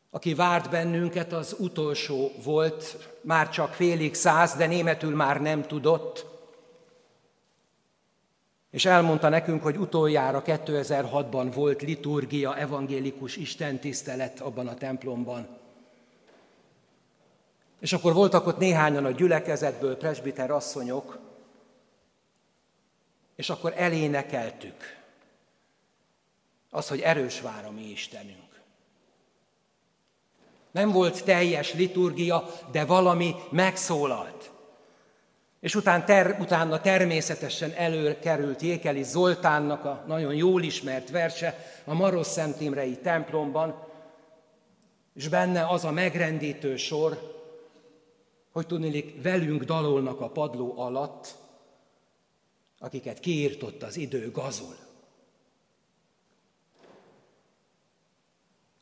Aki 0.09 0.33
várt 0.33 0.69
bennünket, 0.69 1.33
az 1.33 1.55
utolsó 1.59 2.31
volt, 2.43 3.09
már 3.21 3.49
csak 3.49 3.73
félig 3.73 4.13
száz, 4.13 4.55
de 4.55 4.65
németül 4.65 5.15
már 5.15 5.41
nem 5.41 5.61
tudott. 5.61 6.25
És 8.71 8.85
elmondta 8.85 9.29
nekünk, 9.29 9.63
hogy 9.63 9.77
utoljára 9.77 10.41
2006-ban 10.45 11.51
volt 11.53 11.81
liturgia, 11.81 12.57
evangélikus 12.57 13.35
istentisztelet 13.35 14.39
abban 14.39 14.67
a 14.67 14.73
templomban. 14.73 15.47
És 17.79 17.93
akkor 17.93 18.13
voltak 18.13 18.47
ott 18.47 18.57
néhányan 18.57 19.05
a 19.05 19.11
gyülekezetből, 19.11 19.97
presbiter 19.97 20.51
asszonyok, 20.51 21.19
és 23.35 23.49
akkor 23.49 23.73
elénekeltük 23.75 24.97
az, 26.69 26.87
hogy 26.87 26.99
erős 26.99 27.41
vár 27.41 27.65
a 27.65 27.71
mi 27.71 27.89
Istenünk. 27.89 28.48
Nem 30.71 30.91
volt 30.91 31.23
teljes 31.23 31.73
liturgia, 31.73 32.49
de 32.71 32.85
valami 32.85 33.35
megszólalt. 33.51 34.51
És 35.59 35.75
után 35.75 36.05
ter, 36.05 36.37
utána 36.39 36.81
természetesen 36.81 37.71
előkerült 37.75 38.61
Jékeli 38.61 39.03
Zoltánnak 39.03 39.85
a 39.85 40.03
nagyon 40.07 40.35
jól 40.35 40.63
ismert 40.63 41.09
verse 41.09 41.65
a 41.85 41.93
Maros 41.93 42.27
Szent 42.27 42.61
Imrei 42.61 42.97
templomban, 42.97 43.87
és 45.13 45.27
benne 45.27 45.67
az 45.67 45.85
a 45.85 45.91
megrendítő 45.91 46.75
sor, 46.75 47.37
hogy 48.51 48.65
tudnélik, 48.65 49.21
velünk 49.21 49.63
dalolnak 49.63 50.21
a 50.21 50.29
padló 50.29 50.73
alatt, 50.77 51.35
akiket 52.79 53.19
kiírtott 53.19 53.83
az 53.83 53.97
idő 53.97 54.31
gazul. 54.31 54.75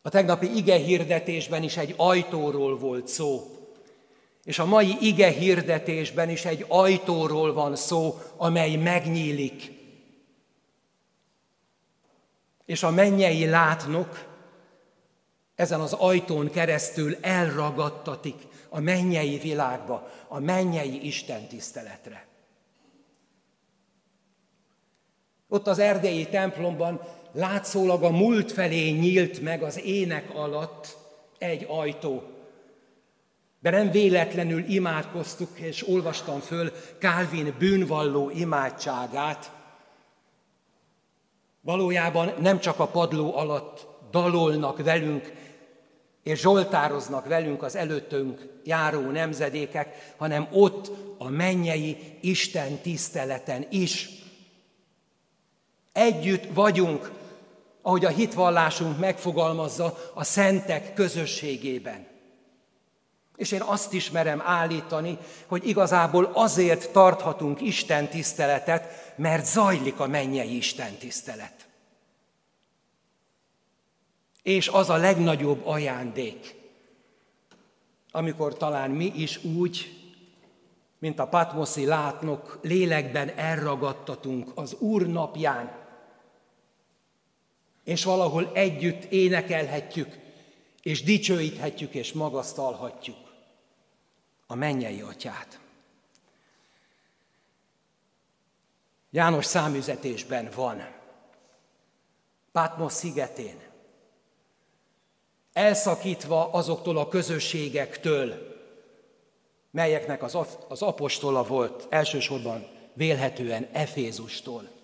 A 0.07 0.09
tegnapi 0.09 0.55
ige 0.55 0.75
hirdetésben 0.75 1.63
is 1.63 1.77
egy 1.77 1.93
ajtóról 1.97 2.77
volt 2.77 3.07
szó, 3.07 3.47
és 4.43 4.59
a 4.59 4.65
mai 4.65 4.97
ige 4.99 5.29
hirdetésben 5.29 6.29
is 6.29 6.45
egy 6.45 6.65
ajtóról 6.67 7.53
van 7.53 7.75
szó, 7.75 8.19
amely 8.37 8.75
megnyílik. 8.75 9.71
És 12.65 12.83
a 12.83 12.91
mennyei 12.91 13.45
látnok 13.45 14.25
ezen 15.55 15.79
az 15.79 15.93
ajtón 15.93 16.49
keresztül 16.49 17.17
elragadtatik 17.21 18.47
a 18.69 18.79
mennyei 18.79 19.37
világba, 19.37 20.09
a 20.27 20.39
mennyei 20.39 21.05
Isten 21.05 21.47
tiszteletre. 21.47 22.27
Ott 25.47 25.67
az 25.67 25.79
erdélyi 25.79 26.27
templomban 26.27 27.01
látszólag 27.37 28.03
a 28.03 28.09
múlt 28.09 28.51
felé 28.51 28.89
nyílt 28.89 29.41
meg 29.41 29.63
az 29.63 29.81
ének 29.83 30.35
alatt 30.35 30.97
egy 31.37 31.65
ajtó. 31.69 32.23
De 33.59 33.69
nem 33.69 33.91
véletlenül 33.91 34.63
imádkoztuk, 34.67 35.59
és 35.59 35.87
olvastam 35.87 36.39
föl 36.39 36.71
Calvin 36.99 37.55
bűnvalló 37.59 38.29
imádságát. 38.29 39.51
Valójában 41.61 42.33
nem 42.39 42.59
csak 42.59 42.79
a 42.79 42.87
padló 42.87 43.35
alatt 43.35 43.87
dalolnak 44.11 44.83
velünk, 44.83 45.31
és 46.23 46.39
zsoltároznak 46.39 47.27
velünk 47.27 47.63
az 47.63 47.75
előttünk 47.75 48.47
járó 48.63 48.99
nemzedékek, 48.99 50.13
hanem 50.17 50.47
ott 50.51 50.91
a 51.17 51.29
mennyei 51.29 52.17
Isten 52.21 52.77
tiszteleten 52.77 53.65
is. 53.69 54.09
Együtt 55.91 56.43
vagyunk, 56.53 57.16
ahogy 57.87 58.05
a 58.05 58.09
hitvallásunk 58.09 58.99
megfogalmazza, 58.99 59.97
a 60.13 60.23
szentek 60.23 60.93
közösségében. 60.93 62.07
És 63.35 63.51
én 63.51 63.61
azt 63.61 63.93
is 63.93 64.11
merem 64.11 64.41
állítani, 64.45 65.17
hogy 65.45 65.67
igazából 65.67 66.31
azért 66.33 66.91
tarthatunk 66.91 67.61
Isten 67.61 68.07
tiszteletet, 68.07 69.13
mert 69.15 69.45
zajlik 69.45 69.99
a 69.99 70.07
mennyei 70.07 70.55
Isten 70.55 70.97
tisztelet. 70.97 71.67
És 74.43 74.67
az 74.67 74.89
a 74.89 74.95
legnagyobb 74.95 75.65
ajándék, 75.65 76.55
amikor 78.11 78.57
talán 78.57 78.91
mi 78.91 79.11
is 79.15 79.43
úgy, 79.43 79.99
mint 80.99 81.19
a 81.19 81.27
Patmoszi 81.27 81.85
látnok, 81.85 82.59
lélekben 82.61 83.29
elragadtatunk 83.29 84.51
az 84.55 84.75
Úr 84.79 85.07
napján, 85.07 85.85
és 87.87 88.03
valahol 88.03 88.51
együtt 88.53 89.03
énekelhetjük, 89.03 90.17
és 90.81 91.03
dicsőíthetjük, 91.03 91.93
és 91.93 92.13
magasztalhatjuk 92.13 93.17
a 94.47 94.55
mennyei 94.55 95.01
atyát. 95.01 95.59
János 99.09 99.45
számüzetésben 99.45 100.49
van, 100.55 100.95
Patmos 102.51 102.93
szigetén, 102.93 103.61
elszakítva 105.53 106.51
azoktól 106.51 106.97
a 106.97 107.07
közösségektől, 107.07 108.55
melyeknek 109.71 110.23
az, 110.23 110.37
az 110.67 110.81
apostola 110.81 111.43
volt, 111.43 111.87
elsősorban 111.89 112.67
vélhetően 112.93 113.67
Efézustól. 113.71 114.76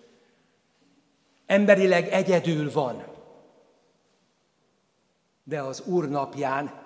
Emberileg 1.46 2.08
egyedül 2.08 2.72
van, 2.72 3.04
de 5.44 5.60
az 5.60 5.80
Úr 5.80 6.08
napján 6.08 6.82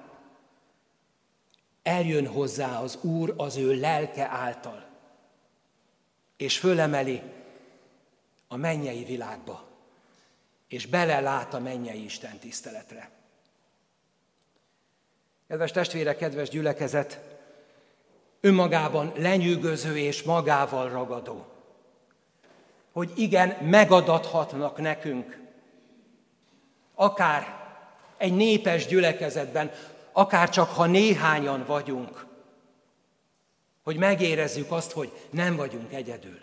eljön 1.83 2.27
hozzá 2.27 2.81
az 2.81 2.99
Úr 3.03 3.35
az 3.37 3.57
ő 3.57 3.81
lelke 3.81 4.27
által, 4.27 4.87
és 6.37 6.59
fölemeli 6.59 7.23
a 8.49 8.57
mennyei 8.57 9.05
világba, 9.05 9.69
és 10.69 10.87
belelát 10.87 11.55
a 11.55 11.59
mennyei 11.59 12.05
Isten 12.05 12.39
tiszteletre. 12.39 13.11
Kedves 15.49 15.71
testvére, 15.71 16.17
kedves 16.17 16.49
gyülekezet, 16.49 17.21
önmagában 18.41 19.13
lenyűgöző 19.17 19.99
és 19.99 20.23
magával 20.23 20.89
ragadó, 20.89 21.47
hogy 22.99 23.13
igen, 23.17 23.57
megadathatnak 23.61 24.79
nekünk, 24.79 25.41
akár 26.95 27.67
egy 28.17 28.35
népes 28.37 28.87
gyülekezetben, 28.87 29.71
akár 30.13 30.49
csak 30.49 30.69
ha 30.69 30.87
néhányan 30.87 31.65
vagyunk, 31.67 32.27
hogy 33.83 33.97
megérezzük 33.97 34.71
azt, 34.71 34.93
hogy 34.93 35.13
nem 35.31 35.57
vagyunk 35.57 35.93
egyedül. 35.93 36.39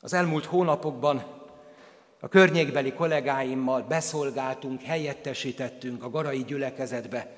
Az 0.00 0.12
elmúlt 0.12 0.44
hónapokban 0.44 1.24
a 2.20 2.28
környékbeli 2.28 2.92
kollégáimmal 2.92 3.82
beszolgáltunk, 3.82 4.82
helyettesítettünk 4.82 6.02
a 6.02 6.10
garai 6.10 6.44
gyülekezetbe. 6.44 7.36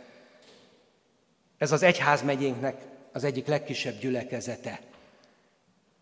Ez 1.59 1.73
az 1.73 1.83
egyházmegyénknek 1.83 2.87
az 3.13 3.25
egyik 3.25 3.47
legkisebb 3.47 3.99
gyülekezete. 3.99 4.89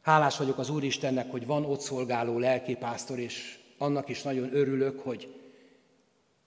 Hálás 0.09 0.37
vagyok 0.37 0.59
az 0.59 0.69
Úristennek, 0.69 1.31
hogy 1.31 1.47
van 1.47 1.65
ott 1.65 1.81
szolgáló 1.81 2.39
lelkipásztor, 2.39 3.19
és 3.19 3.59
annak 3.79 4.09
is 4.09 4.23
nagyon 4.23 4.55
örülök, 4.55 5.01
hogy 5.01 5.35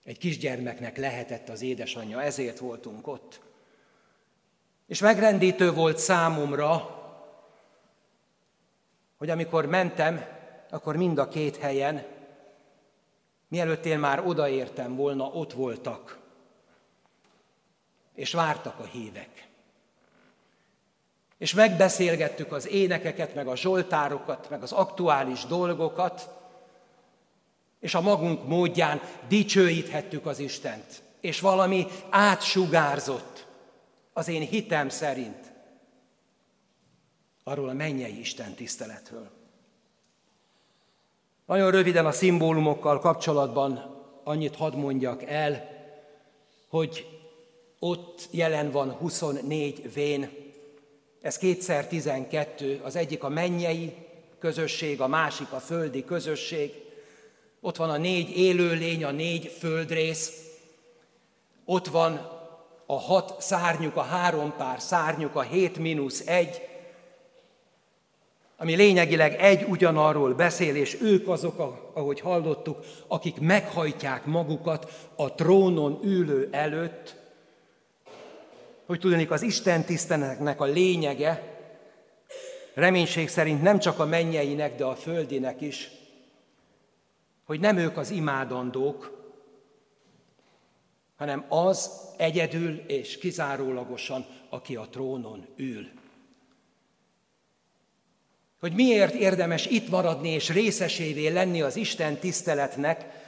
egy 0.04 0.18
kisgyermeknek 0.18 0.96
lehetett 0.96 1.48
az 1.48 1.62
édesanyja, 1.62 2.22
ezért 2.22 2.58
voltunk 2.58 3.06
ott. 3.06 3.40
És 4.86 5.00
megrendítő 5.00 5.72
volt 5.72 5.98
számomra, 5.98 7.00
hogy 9.16 9.30
amikor 9.30 9.66
mentem, 9.66 10.24
akkor 10.70 10.96
mind 10.96 11.18
a 11.18 11.28
két 11.28 11.56
helyen 11.56 12.06
Mielőtt 13.48 13.84
én 13.84 13.98
már 13.98 14.26
odaértem 14.26 14.96
volna, 14.96 15.24
ott 15.24 15.52
voltak, 15.52 16.18
és 18.14 18.32
vártak 18.32 18.78
a 18.78 18.84
hívek. 18.84 19.50
És 21.42 21.54
megbeszélgettük 21.54 22.52
az 22.52 22.68
énekeket, 22.68 23.34
meg 23.34 23.46
a 23.46 23.56
zsoltárokat, 23.56 24.50
meg 24.50 24.62
az 24.62 24.72
aktuális 24.72 25.44
dolgokat, 25.44 26.28
és 27.80 27.94
a 27.94 28.00
magunk 28.00 28.46
módján 28.46 29.00
dicsőíthettük 29.28 30.26
az 30.26 30.38
Istent. 30.38 31.02
És 31.20 31.40
valami 31.40 31.86
átsugárzott 32.10 33.46
az 34.12 34.28
én 34.28 34.40
hitem 34.40 34.88
szerint 34.88 35.52
arról 37.44 37.68
a 37.68 37.72
mennyei 37.72 38.18
Isten 38.18 38.54
tiszteletről. 38.54 39.30
Nagyon 41.46 41.70
röviden 41.70 42.06
a 42.06 42.12
szimbólumokkal 42.12 42.98
kapcsolatban 42.98 44.00
annyit 44.24 44.56
hadd 44.56 44.76
mondjak 44.76 45.22
el, 45.22 45.68
hogy 46.68 47.06
ott 47.78 48.28
jelen 48.30 48.70
van 48.70 48.90
24 48.90 49.92
vén, 49.92 50.41
ez 51.22 51.38
kétszer 51.38 51.86
12, 51.86 52.80
az 52.84 52.96
egyik 52.96 53.22
a 53.24 53.28
mennyei 53.28 53.94
közösség, 54.38 55.00
a 55.00 55.06
másik 55.06 55.52
a 55.52 55.60
földi 55.60 56.04
közösség. 56.04 56.72
Ott 57.60 57.76
van 57.76 57.90
a 57.90 57.96
négy 57.96 58.36
élőlény, 58.36 59.04
a 59.04 59.10
négy 59.10 59.56
földrész, 59.58 60.32
ott 61.64 61.86
van 61.86 62.40
a 62.86 62.98
hat 62.98 63.42
szárnyuk, 63.42 63.96
a 63.96 64.02
három 64.02 64.54
pár 64.56 64.80
szárnyuk, 64.80 65.34
a 65.34 65.40
hét 65.40 65.78
mínusz 65.78 66.26
egy, 66.26 66.60
ami 68.56 68.74
lényegileg 68.74 69.34
egy 69.34 69.62
ugyanarról 69.68 70.34
beszél, 70.34 70.76
és 70.76 70.98
ők 71.00 71.28
azok, 71.28 71.58
ahogy 71.94 72.20
hallottuk, 72.20 72.84
akik 73.06 73.40
meghajtják 73.40 74.24
magukat 74.24 75.08
a 75.16 75.34
trónon 75.34 76.00
ülő 76.02 76.48
előtt, 76.50 77.21
hogy 78.92 79.00
tudnék 79.00 79.30
az 79.30 79.42
Isten 79.42 79.84
tiszteletnek 79.84 80.60
a 80.60 80.64
lényege, 80.64 81.58
reménység 82.74 83.28
szerint 83.28 83.62
nem 83.62 83.78
csak 83.78 83.98
a 83.98 84.04
mennyeinek, 84.04 84.76
de 84.76 84.84
a 84.84 84.94
földinek 84.94 85.60
is, 85.60 85.90
hogy 87.44 87.60
nem 87.60 87.76
ők 87.76 87.96
az 87.96 88.10
imádandók, 88.10 89.30
hanem 91.16 91.44
az 91.48 91.90
egyedül 92.16 92.82
és 92.86 93.18
kizárólagosan, 93.18 94.26
aki 94.48 94.76
a 94.76 94.88
trónon 94.90 95.46
ül. 95.56 95.88
Hogy 98.60 98.72
miért 98.72 99.14
érdemes 99.14 99.66
itt 99.66 99.88
maradni 99.88 100.28
és 100.28 100.48
részesévé 100.48 101.28
lenni 101.28 101.62
az 101.62 101.76
Isten 101.76 102.16
tiszteletnek, 102.16 103.21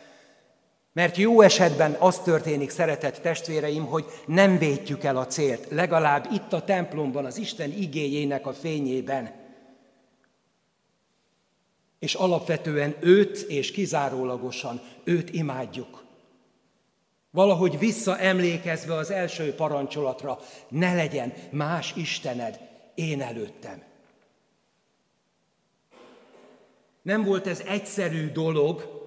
mert 0.94 1.16
jó 1.16 1.40
esetben 1.40 1.96
az 1.98 2.18
történik, 2.18 2.70
szeretett 2.70 3.16
testvéreim, 3.16 3.84
hogy 3.84 4.04
nem 4.26 4.58
védjük 4.58 5.04
el 5.04 5.16
a 5.16 5.26
célt, 5.26 5.66
legalább 5.70 6.28
itt 6.32 6.52
a 6.52 6.64
templomban, 6.64 7.24
az 7.24 7.36
Isten 7.36 7.70
igéjének 7.70 8.46
a 8.46 8.52
fényében. 8.52 9.32
És 11.98 12.14
alapvetően 12.14 12.96
őt 13.00 13.38
és 13.38 13.70
kizárólagosan 13.70 14.80
őt 15.04 15.30
imádjuk. 15.30 16.04
Valahogy 17.30 17.78
visszaemlékezve 17.78 18.94
az 18.94 19.10
első 19.10 19.54
parancsolatra, 19.54 20.38
ne 20.68 20.94
legyen 20.94 21.32
más 21.50 21.92
Istened 21.96 22.60
én 22.94 23.22
előttem. 23.22 23.82
Nem 27.02 27.24
volt 27.24 27.46
ez 27.46 27.62
egyszerű 27.66 28.30
dolog, 28.30 29.03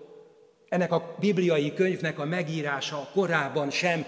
ennek 0.69 0.91
a 0.91 1.15
bibliai 1.19 1.73
könyvnek 1.73 2.19
a 2.19 2.25
megírása 2.25 3.09
korábban 3.13 3.69
sem, 3.69 4.05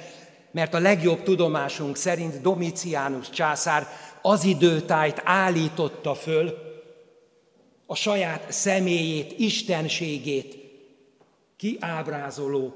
mert 0.52 0.74
a 0.74 0.80
legjobb 0.80 1.24
tudomásunk 1.24 1.96
szerint 1.96 2.42
Domiciánus 2.42 3.30
császár 3.30 3.88
az 4.22 4.44
időtájt 4.44 5.22
állította 5.24 6.16
föl, 6.16 6.68
a 7.86 7.96
saját 7.96 8.52
személyét, 8.52 9.40
istenségét 9.40 10.58
kiábrázoló 11.56 12.74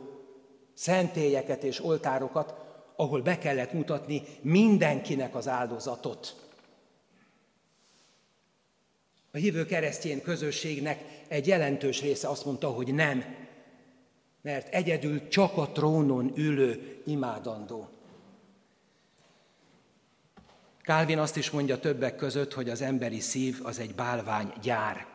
szentélyeket 0.73 1.63
és 1.63 1.83
oltárokat, 1.83 2.53
ahol 2.95 3.21
be 3.21 3.37
kellett 3.37 3.73
mutatni 3.73 4.23
mindenkinek 4.41 5.35
az 5.35 5.47
áldozatot. 5.47 6.35
A 9.31 9.37
hívő 9.37 9.65
keresztény 9.65 10.21
közösségnek 10.21 11.23
egy 11.27 11.47
jelentős 11.47 12.01
része 12.01 12.27
azt 12.27 12.45
mondta, 12.45 12.67
hogy 12.67 12.93
nem, 12.93 13.23
mert 14.43 14.73
egyedül 14.73 15.27
csak 15.27 15.57
a 15.57 15.67
trónon 15.67 16.31
ülő 16.35 17.01
imádandó. 17.05 17.89
Kálvin 20.81 21.19
azt 21.19 21.37
is 21.37 21.49
mondja 21.49 21.79
többek 21.79 22.15
között, 22.15 22.53
hogy 22.53 22.69
az 22.69 22.81
emberi 22.81 23.19
szív 23.19 23.59
az 23.63 23.79
egy 23.79 23.95
bálvány 23.95 24.53
gyár. 24.61 25.05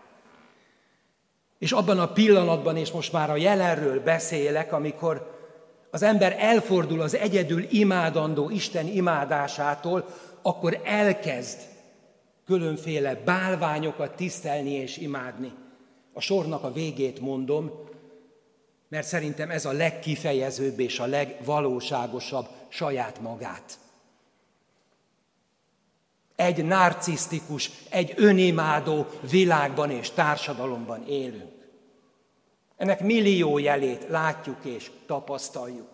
És 1.58 1.72
abban 1.72 1.98
a 1.98 2.12
pillanatban, 2.12 2.76
és 2.76 2.90
most 2.90 3.12
már 3.12 3.30
a 3.30 3.36
jelenről 3.36 4.02
beszélek, 4.02 4.72
amikor 4.72 5.36
az 5.90 6.02
ember 6.02 6.36
elfordul 6.38 7.00
az 7.00 7.16
egyedül 7.16 7.66
imádandó 7.70 8.50
Isten 8.50 8.86
imádásától, 8.86 10.06
akkor 10.42 10.80
elkezd 10.84 11.58
különféle 12.46 13.14
bálványokat 13.14 14.16
tisztelni 14.16 14.70
és 14.70 14.96
imádni. 14.96 15.52
A 16.12 16.20
sornak 16.20 16.64
a 16.64 16.72
végét 16.72 17.20
mondom, 17.20 17.87
mert 18.88 19.06
szerintem 19.06 19.50
ez 19.50 19.64
a 19.64 19.72
legkifejezőbb 19.72 20.78
és 20.78 20.98
a 20.98 21.06
legvalóságosabb 21.06 22.48
saját 22.68 23.20
magát. 23.20 23.78
Egy 26.36 26.64
narcisztikus, 26.64 27.70
egy 27.88 28.12
önimádó 28.16 29.06
világban 29.30 29.90
és 29.90 30.10
társadalomban 30.10 31.06
élünk. 31.06 31.56
Ennek 32.76 33.00
millió 33.00 33.58
jelét 33.58 34.08
látjuk 34.08 34.64
és 34.64 34.90
tapasztaljuk. 35.06 35.88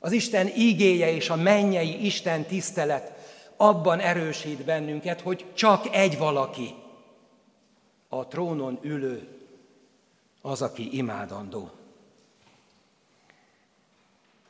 Az 0.00 0.12
Isten 0.12 0.50
ígéje 0.56 1.12
és 1.12 1.30
a 1.30 1.36
mennyei 1.36 2.06
Isten 2.06 2.44
tisztelet 2.44 3.12
abban 3.56 3.98
erősít 3.98 4.64
bennünket, 4.64 5.20
hogy 5.20 5.44
csak 5.54 5.94
egy 5.94 6.18
valaki, 6.18 6.74
a 8.08 8.26
trónon 8.26 8.78
ülő 8.82 9.35
az, 10.46 10.62
aki 10.62 10.96
imádandó. 10.96 11.70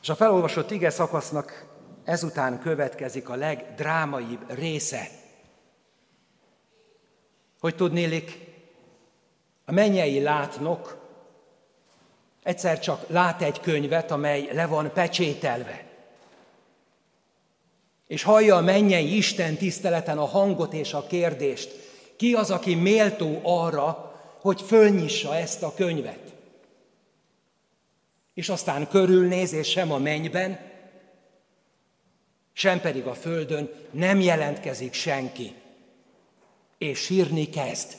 És 0.02 0.08
a 0.08 0.14
felolvasott 0.14 0.70
ige 0.70 0.90
szakasznak 0.90 1.66
ezután 2.04 2.60
következik 2.60 3.28
a 3.28 3.34
legdrámaibb 3.34 4.52
része. 4.54 5.08
Hogy 7.60 7.74
tudnélik, 7.74 8.54
a 9.64 9.72
mennyei 9.72 10.20
látnok 10.20 10.98
egyszer 12.42 12.80
csak 12.80 13.08
lát 13.08 13.42
egy 13.42 13.60
könyvet, 13.60 14.10
amely 14.10 14.48
le 14.52 14.66
van 14.66 14.92
pecsételve. 14.92 15.84
És 18.06 18.22
hallja 18.22 18.56
a 18.56 18.60
mennyei 18.60 19.16
Isten 19.16 19.56
tiszteleten 19.56 20.18
a 20.18 20.26
hangot 20.26 20.72
és 20.72 20.94
a 20.94 21.06
kérdést. 21.06 21.74
Ki 22.16 22.34
az, 22.34 22.50
aki 22.50 22.74
méltó 22.74 23.40
arra, 23.42 24.05
hogy 24.46 24.62
fölnyissa 24.62 25.34
ezt 25.34 25.62
a 25.62 25.74
könyvet. 25.74 26.34
És 28.34 28.48
aztán 28.48 28.88
körülnéz, 28.88 29.52
és 29.52 29.70
sem 29.70 29.92
a 29.92 29.98
mennyben, 29.98 30.60
sem 32.52 32.80
pedig 32.80 33.06
a 33.06 33.14
földön 33.14 33.70
nem 33.90 34.20
jelentkezik 34.20 34.92
senki. 34.92 35.54
És 36.78 36.98
sírni 36.98 37.48
kezd. 37.48 37.96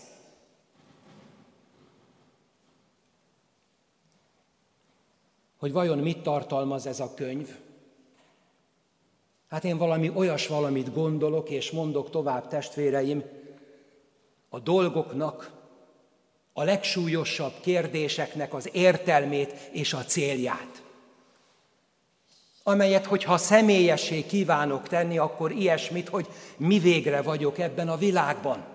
Hogy 5.57 5.71
vajon 5.71 5.97
mit 5.97 6.23
tartalmaz 6.23 6.85
ez 6.85 6.99
a 6.99 7.13
könyv? 7.13 7.57
Hát 9.47 9.63
én 9.63 9.77
valami 9.77 10.11
olyas 10.15 10.47
valamit 10.47 10.93
gondolok, 10.93 11.49
és 11.49 11.71
mondok 11.71 12.09
tovább 12.09 12.47
testvéreim, 12.47 13.23
a 14.49 14.59
dolgoknak, 14.59 15.56
a 16.59 16.63
legsúlyosabb 16.63 17.53
kérdéseknek 17.61 18.53
az 18.53 18.69
értelmét 18.71 19.69
és 19.71 19.93
a 19.93 20.03
célját. 20.05 20.83
Amelyet, 22.63 23.05
hogyha 23.05 23.37
személyessé 23.37 24.25
kívánok 24.25 24.87
tenni, 24.87 25.17
akkor 25.17 25.51
ilyesmit, 25.51 26.09
hogy 26.09 26.27
mi 26.57 26.79
végre 26.79 27.21
vagyok 27.21 27.57
ebben 27.57 27.89
a 27.89 27.97
világban. 27.97 28.65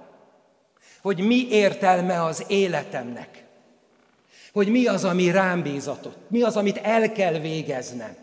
Hogy 1.00 1.26
mi 1.26 1.48
értelme 1.50 2.24
az 2.24 2.44
életemnek. 2.48 3.44
Hogy 4.52 4.68
mi 4.68 4.86
az, 4.86 5.04
ami 5.04 5.30
rám 5.30 5.62
bízatott. 5.62 6.30
Mi 6.30 6.42
az, 6.42 6.56
amit 6.56 6.76
el 6.76 7.12
kell 7.12 7.38
végeznem. 7.38 8.16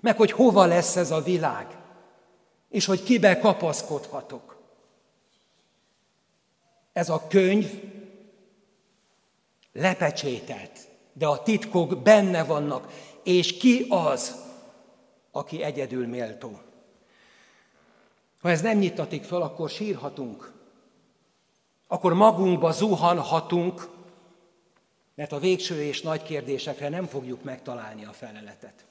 Meg 0.00 0.16
hogy 0.16 0.32
hova 0.32 0.64
lesz 0.64 0.96
ez 0.96 1.10
a 1.10 1.22
világ. 1.22 1.66
És 2.70 2.84
hogy 2.84 3.02
kibe 3.02 3.38
kapaszkodhatok. 3.38 4.56
Ez 6.92 7.08
a 7.08 7.26
könyv 7.28 7.96
lepecsételt, 9.78 10.88
de 11.12 11.26
a 11.26 11.42
titkok 11.42 12.02
benne 12.02 12.44
vannak, 12.44 12.92
és 13.22 13.56
ki 13.56 13.86
az, 13.88 14.44
aki 15.30 15.62
egyedül 15.62 16.06
méltó. 16.06 16.60
Ha 18.40 18.50
ez 18.50 18.60
nem 18.60 18.78
nyitatik 18.78 19.24
fel, 19.24 19.42
akkor 19.42 19.70
sírhatunk. 19.70 20.52
Akkor 21.86 22.14
magunkba 22.14 22.72
zuhanhatunk, 22.72 23.88
mert 25.14 25.32
a 25.32 25.38
végső 25.38 25.82
és 25.82 26.02
nagy 26.02 26.22
kérdésekre 26.22 26.88
nem 26.88 27.06
fogjuk 27.06 27.42
megtalálni 27.42 28.04
a 28.04 28.12
feleletet. 28.12 28.86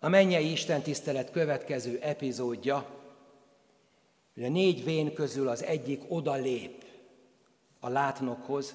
A 0.00 0.08
mennyei 0.08 0.50
Isten 0.50 0.82
tisztelet 0.82 1.30
következő 1.30 1.98
epizódja, 2.02 2.86
hogy 4.34 4.44
a 4.44 4.48
négy 4.48 4.84
vén 4.84 5.14
közül 5.14 5.48
az 5.48 5.62
egyik 5.62 6.02
oda 6.08 6.34
lép, 6.34 6.83
a 7.84 7.88
látnokhoz, 7.88 8.74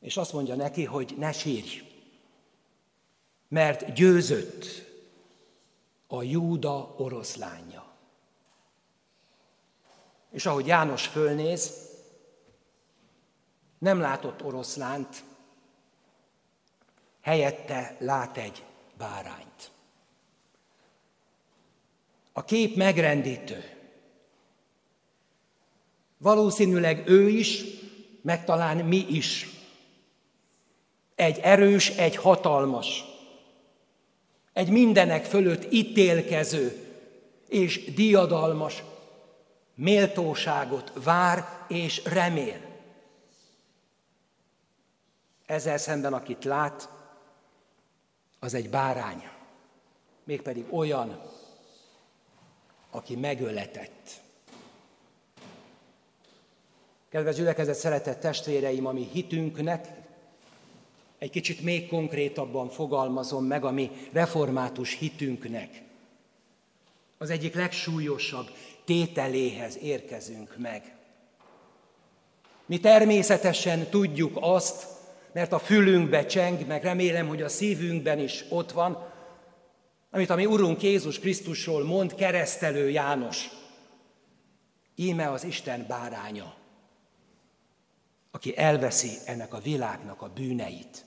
és 0.00 0.16
azt 0.16 0.32
mondja 0.32 0.54
neki, 0.54 0.84
hogy 0.84 1.14
ne 1.18 1.32
sírj, 1.32 1.82
mert 3.48 3.92
győzött 3.92 4.64
a 6.06 6.22
Júda 6.22 6.94
oroszlánja. 6.98 7.84
És 10.30 10.46
ahogy 10.46 10.66
János 10.66 11.06
fölnéz, 11.06 11.88
nem 13.78 14.00
látott 14.00 14.42
oroszlánt, 14.42 15.24
helyette 17.20 17.96
lát 17.98 18.36
egy 18.36 18.64
bárányt. 18.96 19.70
A 22.32 22.44
kép 22.44 22.76
megrendítő. 22.76 23.79
Valószínűleg 26.22 27.08
ő 27.08 27.28
is, 27.28 27.64
meg 28.22 28.44
talán 28.44 28.76
mi 28.76 29.06
is. 29.08 29.48
Egy 31.14 31.38
erős, 31.38 31.88
egy 31.88 32.16
hatalmas, 32.16 33.04
egy 34.52 34.68
mindenek 34.68 35.24
fölött 35.24 35.72
ítélkező 35.72 36.84
és 37.48 37.94
diadalmas 37.94 38.82
méltóságot 39.74 40.92
vár 41.04 41.64
és 41.68 42.04
remél. 42.04 42.60
Ezzel 45.46 45.78
szemben, 45.78 46.12
akit 46.12 46.44
lát, 46.44 46.88
az 48.38 48.54
egy 48.54 48.70
bárány, 48.70 49.28
mégpedig 50.24 50.64
olyan, 50.70 51.22
aki 52.90 53.16
megöletett. 53.16 54.20
Kedves 57.10 57.36
gyülekezet, 57.36 57.74
szeretett 57.74 58.20
testvéreim, 58.20 58.86
ami 58.86 59.08
hitünknek, 59.12 59.88
egy 61.18 61.30
kicsit 61.30 61.62
még 61.62 61.88
konkrétabban 61.88 62.68
fogalmazom 62.68 63.44
meg, 63.44 63.64
ami 63.64 63.90
református 64.12 64.98
hitünknek. 64.98 65.82
Az 67.18 67.30
egyik 67.30 67.54
legsúlyosabb 67.54 68.50
tételéhez 68.84 69.78
érkezünk 69.82 70.56
meg. 70.56 70.94
Mi 72.66 72.80
természetesen 72.80 73.86
tudjuk 73.86 74.36
azt, 74.40 74.86
mert 75.32 75.52
a 75.52 75.58
fülünkbe 75.58 76.26
cseng, 76.26 76.66
meg 76.66 76.82
remélem, 76.82 77.28
hogy 77.28 77.42
a 77.42 77.48
szívünkben 77.48 78.18
is 78.18 78.44
ott 78.48 78.72
van, 78.72 79.12
amit 80.10 80.30
a 80.30 80.34
mi 80.34 80.46
Urunk 80.46 80.82
Jézus 80.82 81.18
Krisztusról 81.18 81.84
mond 81.84 82.14
keresztelő 82.14 82.90
János. 82.90 83.48
Íme 84.94 85.30
az 85.30 85.44
Isten 85.44 85.84
báránya, 85.88 86.58
aki 88.30 88.56
elveszi 88.56 89.10
ennek 89.24 89.54
a 89.54 89.60
világnak 89.60 90.22
a 90.22 90.30
bűneit. 90.34 91.04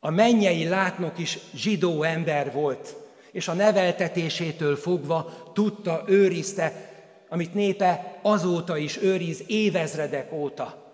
A 0.00 0.10
mennyei 0.10 0.68
látnok 0.68 1.18
is 1.18 1.38
zsidó 1.54 2.02
ember 2.02 2.52
volt, 2.52 2.96
és 3.32 3.48
a 3.48 3.52
neveltetésétől 3.52 4.76
fogva 4.76 5.50
tudta, 5.54 6.02
őrizte, 6.06 6.94
amit 7.28 7.54
népe 7.54 8.18
azóta 8.22 8.76
is 8.76 8.96
őriz 8.96 9.42
évezredek 9.46 10.32
óta. 10.32 10.92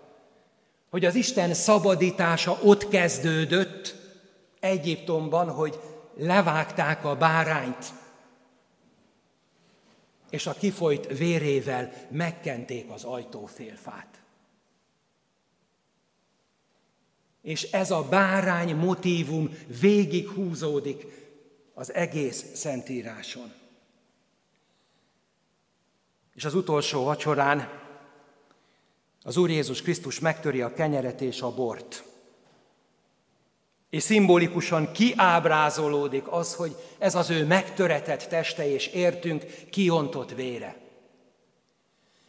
Hogy 0.89 1.05
az 1.05 1.15
Isten 1.15 1.53
szabadítása 1.53 2.57
ott 2.63 2.87
kezdődött, 2.87 3.95
Egyiptomban, 4.59 5.49
hogy 5.49 5.79
levágták 6.17 7.05
a 7.05 7.15
bárányt, 7.15 7.85
és 10.33 10.47
a 10.47 10.53
kifolyt 10.53 11.17
vérével 11.17 11.93
megkenték 12.09 12.89
az 12.89 13.03
ajtófélfát. 13.03 14.21
És 17.41 17.63
ez 17.63 17.91
a 17.91 18.03
bárány 18.09 18.75
motívum 18.75 19.57
végig 19.79 20.29
húzódik 20.29 21.05
az 21.73 21.93
egész 21.93 22.45
Szentíráson. 22.53 23.53
És 26.33 26.45
az 26.45 26.53
utolsó 26.53 27.03
vacsorán 27.03 27.81
az 29.23 29.37
Úr 29.37 29.49
Jézus 29.49 29.81
Krisztus 29.81 30.19
megtöri 30.19 30.61
a 30.61 30.73
kenyeret 30.73 31.21
és 31.21 31.41
a 31.41 31.53
bort. 31.53 32.12
És 33.93 34.03
szimbolikusan 34.03 34.91
kiábrázolódik 34.91 36.31
az, 36.31 36.55
hogy 36.55 36.75
ez 36.97 37.15
az 37.15 37.29
ő 37.29 37.45
megtöretett 37.45 38.21
teste 38.21 38.71
és 38.71 38.87
értünk 38.87 39.45
kiontott 39.69 40.31
vére. 40.31 40.75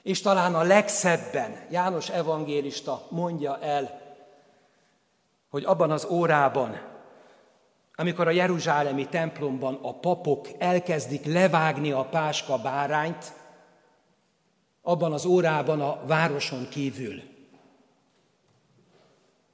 És 0.02 0.20
talán 0.20 0.54
a 0.54 0.62
legszebben 0.62 1.66
János 1.70 2.08
evangélista 2.08 3.06
mondja 3.10 3.58
el, 3.60 4.00
hogy 5.50 5.64
abban 5.64 5.90
az 5.90 6.04
órában, 6.04 6.80
amikor 7.94 8.26
a 8.26 8.30
Jeruzsálemi 8.30 9.06
templomban 9.06 9.78
a 9.82 9.94
papok 9.94 10.48
elkezdik 10.58 11.24
levágni 11.24 11.90
a 11.90 12.04
páska 12.04 12.58
bárányt, 12.58 13.32
abban 14.82 15.12
az 15.12 15.24
órában 15.24 15.80
a 15.80 16.00
városon 16.06 16.68
kívül 16.68 17.22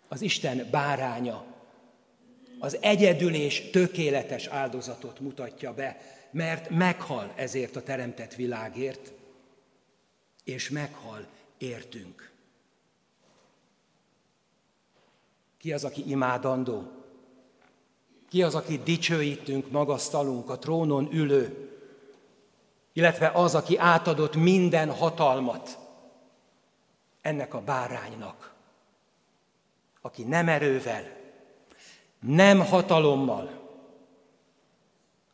az 0.09 0.23
Isten 0.23 0.68
báránya 0.70 1.50
az 2.62 2.79
egyedül 2.81 3.35
és 3.35 3.70
tökéletes 3.70 4.46
áldozatot 4.46 5.20
mutatja 5.20 5.75
be, 5.75 6.01
mert 6.31 6.70
meghal 6.70 7.33
ezért 7.37 7.77
a 7.77 7.83
teremtett 7.83 8.35
világért, 8.35 9.12
és 10.44 10.70
meghal 10.70 11.27
értünk. 11.59 12.31
Ki 15.59 15.73
az, 15.73 15.85
aki 15.85 16.11
imádandó? 16.11 16.90
Ki 18.29 18.42
az, 18.42 18.55
aki 18.55 18.79
dicsőítünk, 18.79 19.70
magasztalunk, 19.70 20.51
a 20.51 20.59
trónon 20.59 21.09
ülő, 21.12 21.70
illetve 22.92 23.31
az, 23.35 23.55
aki 23.55 23.79
átadott 23.79 24.37
minden 24.37 24.90
hatalmat 24.90 25.79
ennek 27.20 27.55
a 27.55 27.61
báránynak, 27.61 28.55
aki 30.01 30.23
nem 30.23 30.49
erővel, 30.49 31.20
nem 32.21 32.61
hatalommal, 32.61 33.61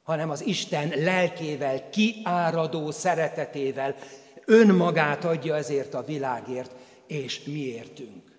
hanem 0.03 0.31
az 0.31 0.46
Isten 0.46 0.88
lelkével, 0.88 1.90
kiáradó 1.90 2.90
szeretetével 2.90 3.96
önmagát 4.44 5.25
adja 5.25 5.57
ezért 5.57 5.94
a 5.94 6.05
világért, 6.05 6.75
és 7.07 7.44
miértünk. 7.44 8.38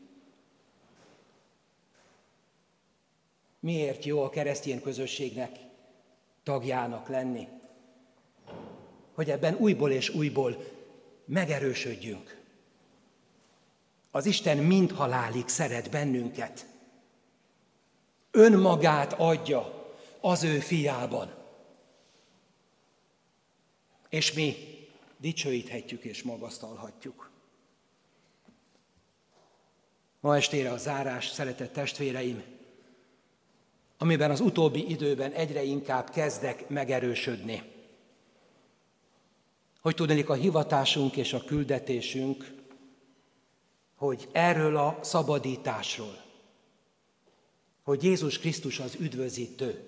Miért 3.60 4.06
jó 4.06 4.24
a 4.24 4.30
keresztény 4.30 4.82
közösségnek 4.82 5.60
tagjának 6.44 7.08
lenni? 7.08 7.48
Hogy 9.14 9.30
ebben 9.30 9.56
újból 9.56 9.92
és 9.92 10.10
újból 10.10 10.64
megerősödjünk. 11.26 12.42
Az 14.12 14.26
Isten 14.26 14.58
mind 14.58 14.92
halálig 14.92 15.48
szeret 15.48 15.90
bennünket 15.90 16.66
önmagát 18.38 19.14
adja 19.14 19.92
az 20.22 20.44
ő 20.44 20.60
fiában. 20.60 21.34
És 24.10 24.34
mi 24.34 24.56
dicsőíthetjük 25.18 26.04
és 26.04 26.24
magasztalhatjuk. 26.24 27.32
Ma 30.20 30.36
estére 30.36 30.72
a 30.72 30.78
zárás, 30.78 31.28
szeretett 31.28 31.74
testvéreim, 31.74 32.44
amiben 33.98 34.32
az 34.32 34.40
utóbbi 34.40 34.90
időben 34.90 35.32
egyre 35.32 35.64
inkább 35.64 36.10
kezdek 36.10 36.70
megerősödni. 36.70 37.64
Hogy 39.82 39.96
tudnék 39.96 40.30
a 40.30 40.34
hivatásunk 40.34 41.16
és 41.16 41.34
a 41.34 41.44
küldetésünk, 41.44 42.56
hogy 43.96 44.28
erről 44.32 44.78
a 44.78 45.00
szabadításról, 45.02 46.27
hogy 47.88 48.04
Jézus 48.04 48.40
Krisztus 48.40 48.80
az 48.80 48.96
üdvözítő. 49.00 49.84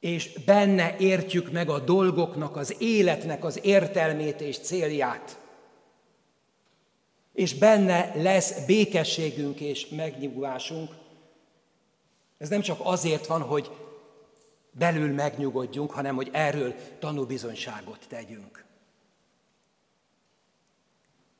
És 0.00 0.32
benne 0.44 0.96
értjük 0.98 1.50
meg 1.50 1.68
a 1.68 1.78
dolgoknak, 1.78 2.56
az 2.56 2.76
életnek 2.78 3.44
az 3.44 3.58
értelmét 3.62 4.40
és 4.40 4.58
célját. 4.58 5.38
És 7.32 7.54
benne 7.54 8.22
lesz 8.22 8.64
békességünk 8.66 9.60
és 9.60 9.88
megnyugvásunk. 9.88 10.90
Ez 12.38 12.48
nem 12.48 12.60
csak 12.60 12.78
azért 12.82 13.26
van, 13.26 13.42
hogy 13.42 13.70
belül 14.70 15.12
megnyugodjunk, 15.12 15.90
hanem 15.90 16.14
hogy 16.14 16.28
erről 16.32 16.74
tanúbizonyságot 16.98 18.06
tegyünk. 18.08 18.64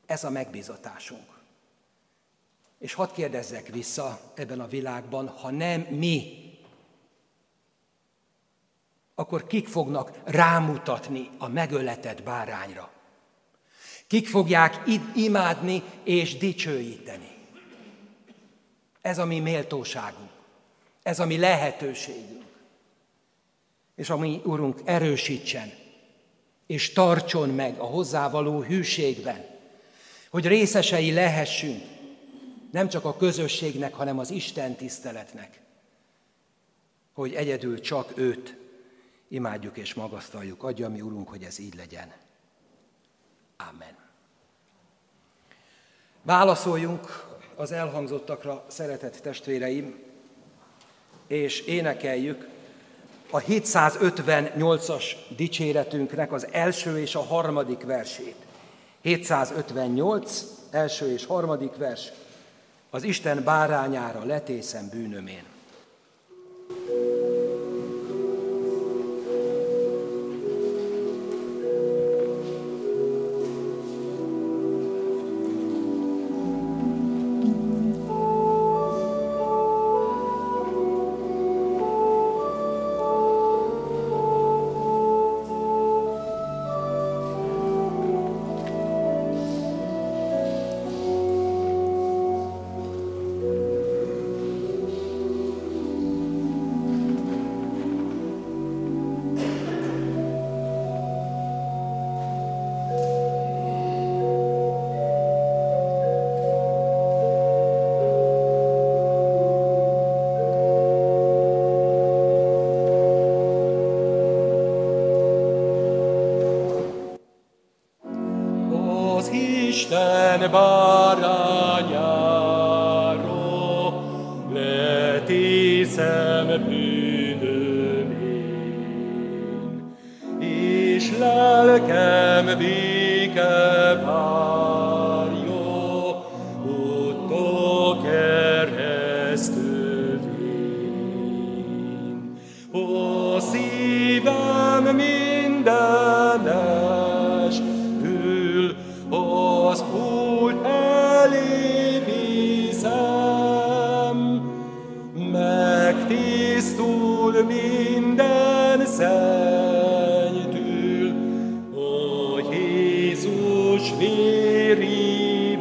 Ez 0.05 0.23
a 0.23 0.29
megbizatásunk. 0.29 1.42
És 2.83 2.93
hadd 2.93 3.13
kérdezzek 3.13 3.67
vissza 3.67 4.19
ebben 4.33 4.59
a 4.59 4.67
világban, 4.67 5.27
ha 5.27 5.51
nem 5.51 5.81
mi, 5.81 6.49
akkor 9.15 9.47
kik 9.47 9.67
fognak 9.67 10.19
rámutatni 10.25 11.29
a 11.37 11.47
megöletett 11.47 12.23
bárányra? 12.23 12.91
Kik 14.07 14.27
fogják 14.27 14.81
imádni 15.15 15.83
és 16.03 16.37
dicsőíteni? 16.37 17.37
Ez 19.01 19.17
a 19.17 19.25
mi 19.25 19.39
méltóságunk, 19.39 20.31
ez 21.03 21.19
a 21.19 21.25
mi 21.25 21.37
lehetőségünk. 21.37 22.45
És 23.95 24.09
a 24.09 24.17
mi 24.17 24.41
Urunk 24.43 24.81
erősítsen, 24.85 25.73
és 26.67 26.93
tartson 26.93 27.49
meg 27.49 27.79
a 27.79 27.85
hozzávaló 27.85 28.61
hűségben, 28.61 29.45
hogy 30.29 30.47
részesei 30.47 31.13
lehessünk 31.13 31.92
nem 32.73 32.87
csak 32.87 33.05
a 33.05 33.15
közösségnek, 33.15 33.93
hanem 33.93 34.19
az 34.19 34.31
Isten 34.31 34.75
tiszteletnek, 34.75 35.59
hogy 37.13 37.33
egyedül 37.33 37.79
csak 37.79 38.11
őt 38.17 38.57
imádjuk 39.27 39.77
és 39.77 39.93
magasztaljuk. 39.93 40.63
Adja 40.63 40.89
mi, 40.89 41.01
Urunk, 41.01 41.29
hogy 41.29 41.43
ez 41.43 41.59
így 41.59 41.75
legyen. 41.75 42.13
Amen. 43.57 43.95
Válaszoljunk 46.21 47.25
az 47.55 47.71
elhangzottakra, 47.71 48.65
szeretett 48.67 49.15
testvéreim, 49.15 50.03
és 51.27 51.59
énekeljük 51.59 52.47
a 53.29 53.39
758-as 53.39 55.03
dicséretünknek 55.35 56.31
az 56.31 56.47
első 56.51 56.99
és 56.99 57.15
a 57.15 57.23
harmadik 57.23 57.83
versét. 57.83 58.35
758, 59.01 60.43
első 60.71 61.11
és 61.11 61.25
harmadik 61.25 61.75
vers, 61.75 62.11
az 62.93 63.03
Isten 63.03 63.43
bárányára 63.43 64.25
letészem 64.25 64.89
bűnömén. 64.89 65.52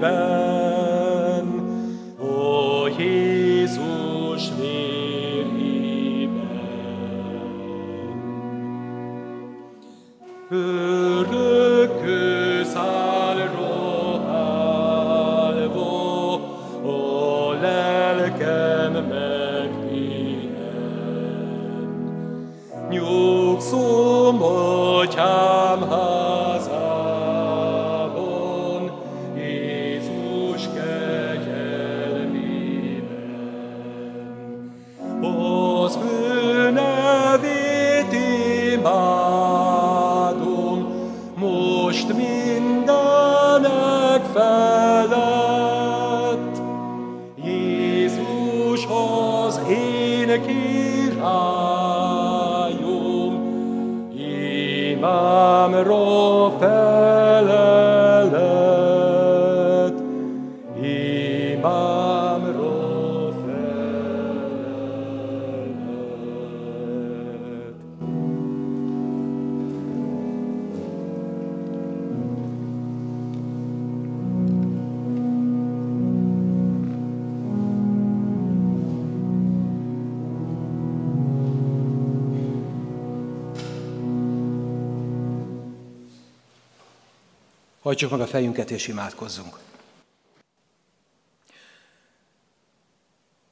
back. 0.03 0.41
Hajtsuk 87.93 88.11
meg 88.11 88.20
a 88.20 88.26
fejünket 88.26 88.70
és 88.70 88.88
imádkozzunk. 88.88 89.59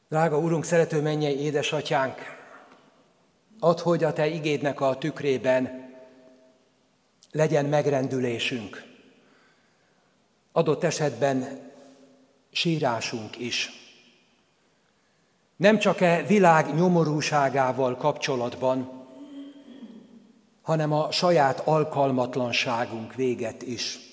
Drága 0.09 0.39
Urunk, 0.39 0.65
szerető 0.65 1.01
mennyei 1.01 1.39
édesatyánk, 1.39 2.19
add, 3.59 3.81
hogy 3.81 4.05
a 4.05 4.13
Te 4.13 4.27
igédnek 4.27 4.81
a 4.81 4.99
tükrében 4.99 5.93
legyen 7.31 7.65
megrendülésünk. 7.65 8.85
Adott 10.53 10.85
esetben 10.85 11.71
sírásunk 12.51 13.39
is. 13.39 13.71
Nem 15.57 15.79
csak 15.79 16.01
e 16.01 16.23
világ 16.23 16.75
nyomorúságával 16.75 17.97
kapcsolatban, 17.97 19.07
hanem 20.63 20.93
a 20.93 21.11
saját 21.11 21.61
alkalmatlanságunk 21.61 23.15
véget 23.15 23.63
is. 23.63 24.09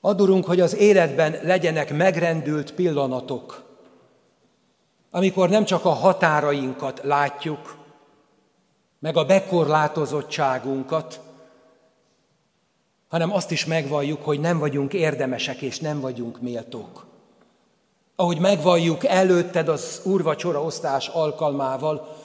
Adurunk, 0.00 0.44
hogy 0.44 0.60
az 0.60 0.76
életben 0.76 1.38
legyenek 1.42 1.96
megrendült 1.96 2.74
pillanatok, 2.74 3.62
amikor 5.10 5.48
nem 5.48 5.64
csak 5.64 5.84
a 5.84 5.90
határainkat 5.90 7.00
látjuk, 7.02 7.76
meg 8.98 9.16
a 9.16 9.24
bekorlátozottságunkat, 9.24 11.20
hanem 13.08 13.32
azt 13.32 13.50
is 13.50 13.64
megvalljuk, 13.64 14.24
hogy 14.24 14.40
nem 14.40 14.58
vagyunk 14.58 14.92
érdemesek 14.92 15.60
és 15.60 15.78
nem 15.78 16.00
vagyunk 16.00 16.40
méltók. 16.40 17.06
Ahogy 18.16 18.38
megvalljuk 18.38 19.04
előtted 19.04 19.68
az 19.68 20.00
úrvacsora 20.04 20.62
osztás 20.62 21.08
alkalmával, 21.08 22.16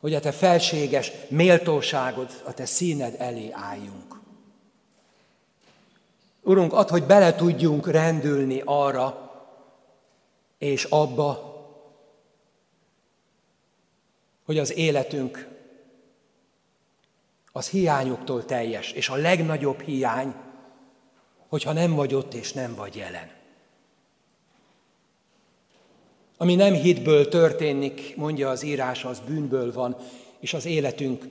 hogy 0.00 0.14
a 0.14 0.20
te 0.20 0.32
felséges 0.32 1.12
méltóságod, 1.28 2.28
a 2.44 2.52
te 2.52 2.64
színed 2.64 3.14
elé 3.18 3.50
álljunk. 3.52 4.07
Urunk, 6.48 6.72
add, 6.72 6.90
hogy 6.90 7.04
bele 7.04 7.34
tudjunk 7.34 7.90
rendülni 7.90 8.62
arra 8.64 9.32
és 10.58 10.84
abba, 10.84 11.56
hogy 14.44 14.58
az 14.58 14.76
életünk 14.76 15.48
az 17.52 17.68
hiányoktól 17.68 18.44
teljes, 18.44 18.92
és 18.92 19.08
a 19.08 19.14
legnagyobb 19.16 19.80
hiány, 19.80 20.34
hogyha 21.48 21.72
nem 21.72 21.94
vagy 21.94 22.14
ott 22.14 22.34
és 22.34 22.52
nem 22.52 22.74
vagy 22.74 22.96
jelen. 22.96 23.30
Ami 26.36 26.54
nem 26.54 26.72
hitből 26.72 27.28
történik, 27.28 28.16
mondja 28.16 28.50
az 28.50 28.62
írás, 28.62 29.04
az 29.04 29.20
bűnből 29.26 29.72
van, 29.72 29.96
és 30.38 30.54
az 30.54 30.64
életünk 30.64 31.24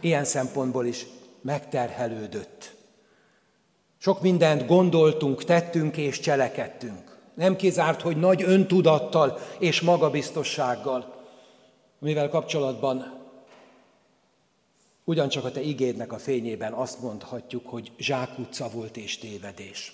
ilyen 0.00 0.24
szempontból 0.24 0.86
is 0.86 1.06
megterhelődött 1.40 2.80
Sok 4.02 4.20
mindent 4.20 4.66
gondoltunk, 4.66 5.44
tettünk 5.44 5.96
és 5.96 6.20
cselekedtünk. 6.20 7.18
Nem 7.34 7.56
kizárt, 7.56 8.00
hogy 8.00 8.16
nagy 8.16 8.42
öntudattal 8.42 9.38
és 9.58 9.80
magabiztossággal, 9.80 11.26
mivel 11.98 12.28
kapcsolatban 12.28 13.20
ugyancsak 15.04 15.44
a 15.44 15.50
te 15.50 15.60
igédnek 15.60 16.12
a 16.12 16.18
fényében 16.18 16.72
azt 16.72 17.00
mondhatjuk, 17.00 17.66
hogy 17.66 17.92
zsákutca 17.98 18.70
volt 18.70 18.96
és 18.96 19.18
tévedés. 19.18 19.92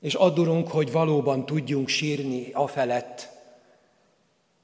És 0.00 0.14
addurunk, 0.14 0.68
hogy 0.68 0.92
valóban 0.92 1.46
tudjunk 1.46 1.88
sírni 1.88 2.50
afelett, 2.52 3.28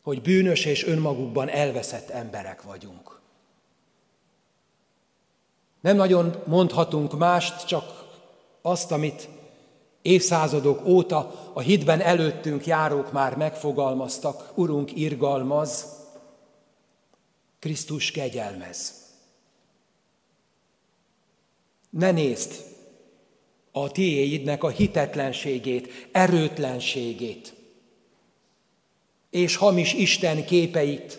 hogy 0.02 0.22
bűnös 0.22 0.64
és 0.64 0.86
önmagukban 0.86 1.48
elveszett 1.48 2.08
emberek 2.08 2.62
vagyunk. 2.62 3.17
Nem 5.88 5.96
nagyon 5.96 6.34
mondhatunk 6.46 7.18
mást, 7.18 7.66
csak 7.66 8.04
azt, 8.62 8.92
amit 8.92 9.28
évszázadok 10.02 10.86
óta 10.86 11.50
a 11.52 11.60
hitben 11.60 12.00
előttünk 12.00 12.66
járók 12.66 13.12
már 13.12 13.36
megfogalmaztak. 13.36 14.52
Urunk, 14.54 14.96
irgalmaz, 14.96 15.86
Krisztus 17.58 18.10
kegyelmez. 18.10 18.92
Ne 21.90 22.10
nézd 22.10 22.64
a 23.72 23.90
tiéidnek 23.90 24.62
a 24.62 24.68
hitetlenségét, 24.68 26.08
erőtlenségét, 26.12 27.54
és 29.30 29.56
hamis 29.56 29.92
Isten 29.92 30.44
képeit, 30.44 31.18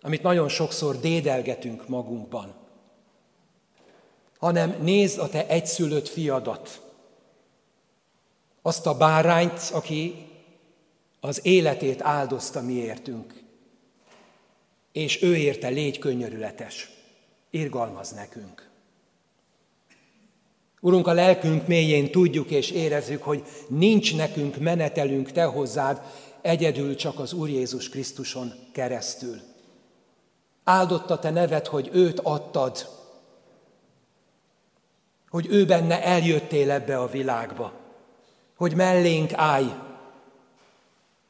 amit 0.00 0.22
nagyon 0.22 0.48
sokszor 0.48 1.00
dédelgetünk 1.00 1.88
magunkban, 1.88 2.66
hanem 4.38 4.76
nézd 4.80 5.18
a 5.18 5.28
te 5.28 5.46
egyszülött 5.46 6.08
fiadat, 6.08 6.80
azt 8.62 8.86
a 8.86 8.96
bárányt, 8.96 9.70
aki 9.72 10.26
az 11.20 11.46
életét 11.46 12.02
áldozta 12.02 12.62
miértünk, 12.62 13.42
és 14.92 15.22
ő 15.22 15.36
érte 15.36 15.68
légy 15.68 15.98
könnyörületes, 15.98 16.90
irgalmaz 17.50 18.10
nekünk. 18.10 18.68
Urunk, 20.80 21.06
a 21.06 21.12
lelkünk 21.12 21.66
mélyén 21.66 22.10
tudjuk 22.10 22.50
és 22.50 22.70
érezzük, 22.70 23.22
hogy 23.22 23.42
nincs 23.68 24.16
nekünk 24.16 24.56
menetelünk 24.56 25.32
Te 25.32 25.44
hozzád, 25.44 26.00
egyedül 26.40 26.96
csak 26.96 27.18
az 27.18 27.32
Úr 27.32 27.48
Jézus 27.48 27.88
Krisztuson 27.88 28.52
keresztül. 28.72 29.40
Áldotta 30.64 31.18
Te 31.18 31.30
nevet, 31.30 31.66
hogy 31.66 31.90
őt 31.92 32.20
adtad, 32.20 32.97
hogy 35.30 35.46
ő 35.50 35.66
benne 35.66 36.02
eljöttél 36.02 36.70
ebbe 36.70 36.98
a 36.98 37.06
világba, 37.06 37.72
hogy 38.56 38.74
mellénk 38.74 39.32
állj, 39.32 39.74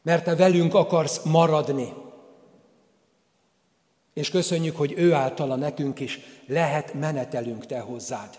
mert 0.02 0.24
Te 0.24 0.36
velünk 0.36 0.74
akarsz 0.74 1.22
maradni. 1.22 1.92
És 4.14 4.30
köszönjük, 4.30 4.76
hogy 4.76 4.94
ő 4.96 5.12
általa 5.12 5.56
nekünk 5.56 6.00
is 6.00 6.20
lehet 6.46 6.94
menetelünk 6.94 7.66
Te 7.66 7.80
hozzád. 7.80 8.38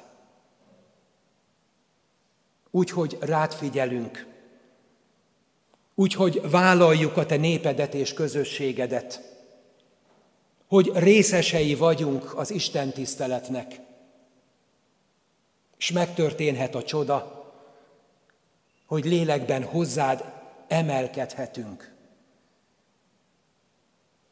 Úgyhogy 2.72 3.18
rád 3.20 3.54
figyelünk, 3.54 4.28
úgyhogy 5.96 6.50
vállaljuk 6.50 7.18
a 7.18 7.26
te 7.26 7.36
népedet 7.36 7.94
és 7.94 8.14
közösségedet, 8.14 9.22
hogy 10.68 10.92
részesei 10.94 11.76
vagyunk 11.76 12.38
az 12.38 12.52
Isten 12.52 12.92
tiszteletnek, 12.92 13.80
és 15.80 15.92
megtörténhet 15.92 16.76
a 16.76 16.84
csoda, 16.84 17.48
hogy 18.86 19.06
lélekben 19.06 19.64
hozzád 19.64 20.34
emelkedhetünk. 20.68 21.94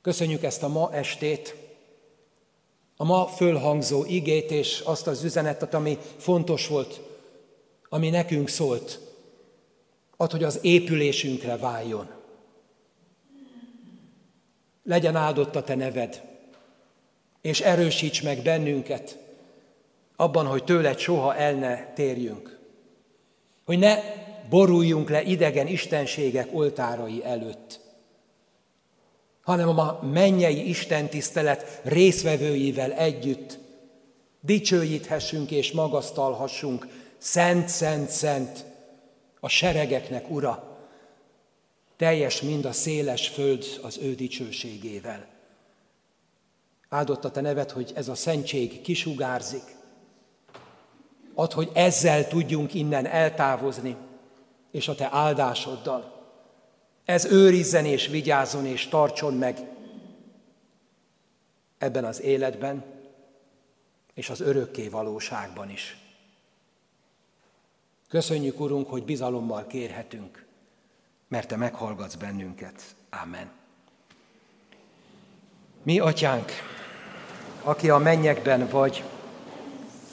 Köszönjük 0.01 0.43
ezt 0.43 0.63
a 0.63 0.67
ma 0.67 0.93
estét, 0.93 1.55
a 2.97 3.03
ma 3.03 3.27
fölhangzó 3.27 4.05
igét 4.05 4.51
és 4.51 4.79
azt 4.79 5.07
az 5.07 5.23
üzenetet, 5.23 5.73
ami 5.73 5.97
fontos 6.17 6.67
volt, 6.67 7.01
ami 7.89 8.09
nekünk 8.09 8.47
szólt, 8.47 8.99
ad, 10.17 10.31
hogy 10.31 10.43
az 10.43 10.59
épülésünkre 10.61 11.57
váljon. 11.57 12.09
Legyen 14.83 15.15
áldott 15.15 15.55
a 15.55 15.63
Te 15.63 15.75
neved, 15.75 16.21
és 17.41 17.61
erősíts 17.61 18.23
meg 18.23 18.41
bennünket 18.41 19.26
abban, 20.17 20.45
hogy 20.45 20.63
tőled 20.63 20.97
soha 20.97 21.35
el 21.35 21.53
ne 21.53 21.93
térjünk. 21.93 22.59
Hogy 23.65 23.79
ne 23.79 23.95
boruljunk 24.49 25.09
le 25.09 25.21
idegen 25.21 25.67
istenségek 25.67 26.47
oltárai 26.53 27.25
előtt, 27.25 27.79
hanem 29.41 29.79
a 29.79 29.99
mennyei 30.01 30.69
Isten 30.69 31.09
tisztelet 31.09 31.81
részvevőivel 31.83 32.91
együtt 32.91 33.59
dicsőíthessünk 34.39 35.51
és 35.51 35.71
magasztalhassunk, 35.71 36.87
szent, 37.17 37.67
szent, 37.67 38.09
szent, 38.09 38.65
a 39.39 39.47
seregeknek 39.47 40.29
ura, 40.29 40.77
teljes 41.97 42.41
mind 42.41 42.65
a 42.65 42.71
széles 42.71 43.27
föld 43.27 43.65
az 43.81 43.97
ő 44.01 44.15
dicsőségével. 44.15 45.27
Áldott 46.89 47.25
a 47.25 47.31
te 47.31 47.41
neved, 47.41 47.71
hogy 47.71 47.91
ez 47.95 48.07
a 48.07 48.15
szentség 48.15 48.81
kisugárzik. 48.81 49.76
Ad, 51.39 51.51
hogy 51.51 51.71
ezzel 51.73 52.27
tudjunk 52.27 52.73
innen 52.73 53.05
eltávozni, 53.05 53.95
és 54.71 54.87
a 54.87 54.95
te 54.95 55.09
áldásoddal. 55.11 56.25
Ez 57.05 57.25
őrizzen 57.25 57.85
és 57.85 58.07
vigyázzon 58.07 58.65
és 58.65 58.87
tartson 58.87 59.33
meg 59.33 59.57
ebben 61.77 62.05
az 62.05 62.21
életben 62.21 62.83
és 64.13 64.29
az 64.29 64.39
örökké 64.39 64.87
valóságban 64.87 65.69
is. 65.69 65.97
Köszönjük, 68.09 68.59
Urunk, 68.59 68.89
hogy 68.89 69.03
bizalommal 69.03 69.67
kérhetünk, 69.67 70.45
mert 71.27 71.47
Te 71.47 71.55
meghallgatsz 71.55 72.15
bennünket. 72.15 72.95
Amen. 73.09 73.51
Mi, 75.83 75.99
Atyánk, 75.99 76.51
aki 77.63 77.89
a 77.89 77.97
mennyekben 77.97 78.67
vagy, 78.69 79.03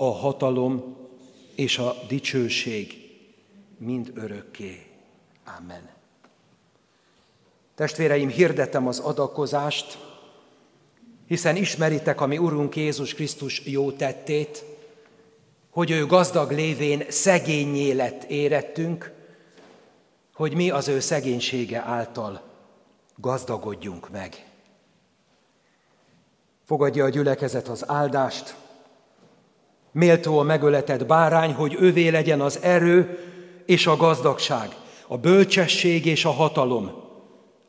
a 0.00 0.12
hatalom 0.12 0.96
és 1.54 1.78
a 1.78 1.96
dicsőség 2.08 3.10
mind 3.78 4.12
örökké. 4.14 4.86
Amen. 5.58 5.88
Testvéreim, 7.74 8.28
hirdetem 8.28 8.86
az 8.86 8.98
adakozást, 8.98 9.98
hiszen 11.26 11.56
ismeritek 11.56 12.20
a 12.20 12.26
mi 12.26 12.38
Urunk 12.38 12.76
Jézus 12.76 13.14
Krisztus 13.14 13.66
jó 13.66 13.92
tettét, 13.92 14.64
hogy 15.70 15.90
ő 15.90 16.06
gazdag 16.06 16.50
lévén 16.50 17.04
szegényé 17.08 17.92
lett 17.92 18.22
érettünk, 18.24 19.12
hogy 20.34 20.54
mi 20.54 20.70
az 20.70 20.88
ő 20.88 21.00
szegénysége 21.00 21.80
által 21.80 22.42
gazdagodjunk 23.16 24.10
meg. 24.10 24.46
Fogadja 26.64 27.04
a 27.04 27.08
gyülekezet 27.08 27.68
az 27.68 27.88
áldást, 27.88 28.56
méltó 29.92 30.38
a 30.38 30.42
megöletett 30.42 31.06
bárány, 31.06 31.52
hogy 31.52 31.76
ővé 31.80 32.08
legyen 32.08 32.40
az 32.40 32.58
erő 32.62 33.18
és 33.66 33.86
a 33.86 33.96
gazdagság, 33.96 34.76
a 35.06 35.16
bölcsesség 35.16 36.06
és 36.06 36.24
a 36.24 36.30
hatalom, 36.30 36.90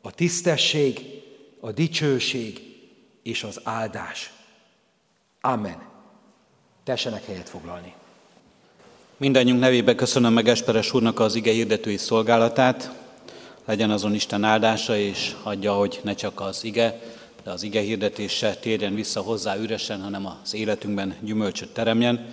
a 0.02 0.10
tisztesség, 0.10 1.00
a 1.60 1.72
dicsőség 1.72 2.60
és 3.22 3.42
az 3.42 3.60
áldás. 3.62 4.32
Amen. 5.40 5.82
Tessenek 6.84 7.26
helyet 7.26 7.48
foglalni. 7.48 7.94
Mindennyiunk 9.16 9.60
nevében 9.60 9.96
köszönöm 9.96 10.32
meg 10.32 10.48
Esperes 10.48 10.94
úrnak 10.94 11.20
az 11.20 11.34
ige 11.34 11.52
hirdetői 11.52 11.96
szolgálatát. 11.96 12.92
Legyen 13.64 13.90
azon 13.90 14.14
Isten 14.14 14.44
áldása, 14.44 14.96
és 14.96 15.34
adja, 15.42 15.72
hogy 15.72 16.00
ne 16.02 16.14
csak 16.14 16.40
az 16.40 16.64
ige, 16.64 17.00
de 17.50 17.56
az 17.56 17.62
ige 17.62 17.80
hirdetése 17.80 18.54
térjen 18.54 18.94
vissza 18.94 19.20
hozzá 19.20 19.56
üresen, 19.56 20.00
hanem 20.00 20.26
az 20.42 20.54
életünkben 20.54 21.14
gyümölcsöt 21.20 21.68
teremjen. 21.72 22.26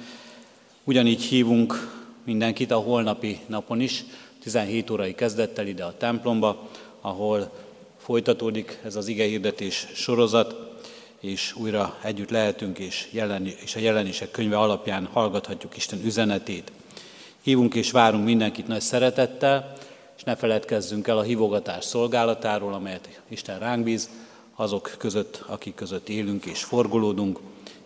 Ugyanígy 0.83 1.21
hívunk 1.21 1.91
mindenkit 2.23 2.71
a 2.71 2.77
holnapi 2.77 3.39
napon 3.45 3.81
is, 3.81 4.03
17 4.43 4.89
órai 4.89 5.15
kezdettel 5.15 5.67
ide 5.67 5.83
a 5.83 5.97
templomba, 5.97 6.69
ahol 7.01 7.51
folytatódik 7.97 8.79
ez 8.83 8.95
az 8.95 9.07
ige 9.07 9.23
hirdetés 9.23 9.87
sorozat, 9.93 10.55
és 11.19 11.55
újra 11.55 11.97
együtt 12.01 12.29
lehetünk, 12.29 12.79
és, 12.79 13.07
jelen, 13.11 13.45
és 13.45 13.75
a 13.75 13.79
jelenések 13.79 14.31
könyve 14.31 14.57
alapján 14.57 15.05
hallgathatjuk 15.13 15.77
Isten 15.77 15.99
üzenetét. 16.05 16.71
Hívunk 17.41 17.75
és 17.75 17.91
várunk 17.91 18.25
mindenkit 18.25 18.67
nagy 18.67 18.81
szeretettel, 18.81 19.73
és 20.17 20.23
ne 20.23 20.35
feledkezzünk 20.35 21.07
el 21.07 21.17
a 21.17 21.23
hívogatás 21.23 21.85
szolgálatáról, 21.85 22.73
amelyet 22.73 23.21
Isten 23.27 23.59
ránk 23.59 23.83
bíz, 23.83 24.09
azok 24.59 24.95
között, 24.97 25.43
akik 25.47 25.75
között 25.75 26.09
élünk 26.09 26.45
és 26.45 26.63
forgolódunk, 26.63 27.39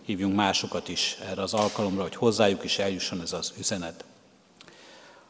hívjunk 0.05 0.36
másokat 0.36 0.89
is 0.89 1.17
erre 1.30 1.41
az 1.41 1.53
alkalomra, 1.53 2.01
hogy 2.01 2.15
hozzájuk 2.15 2.63
is 2.63 2.80
eljusson 2.80 3.22
ez 3.22 3.34
az 3.34 3.53
üzenet. 3.59 4.05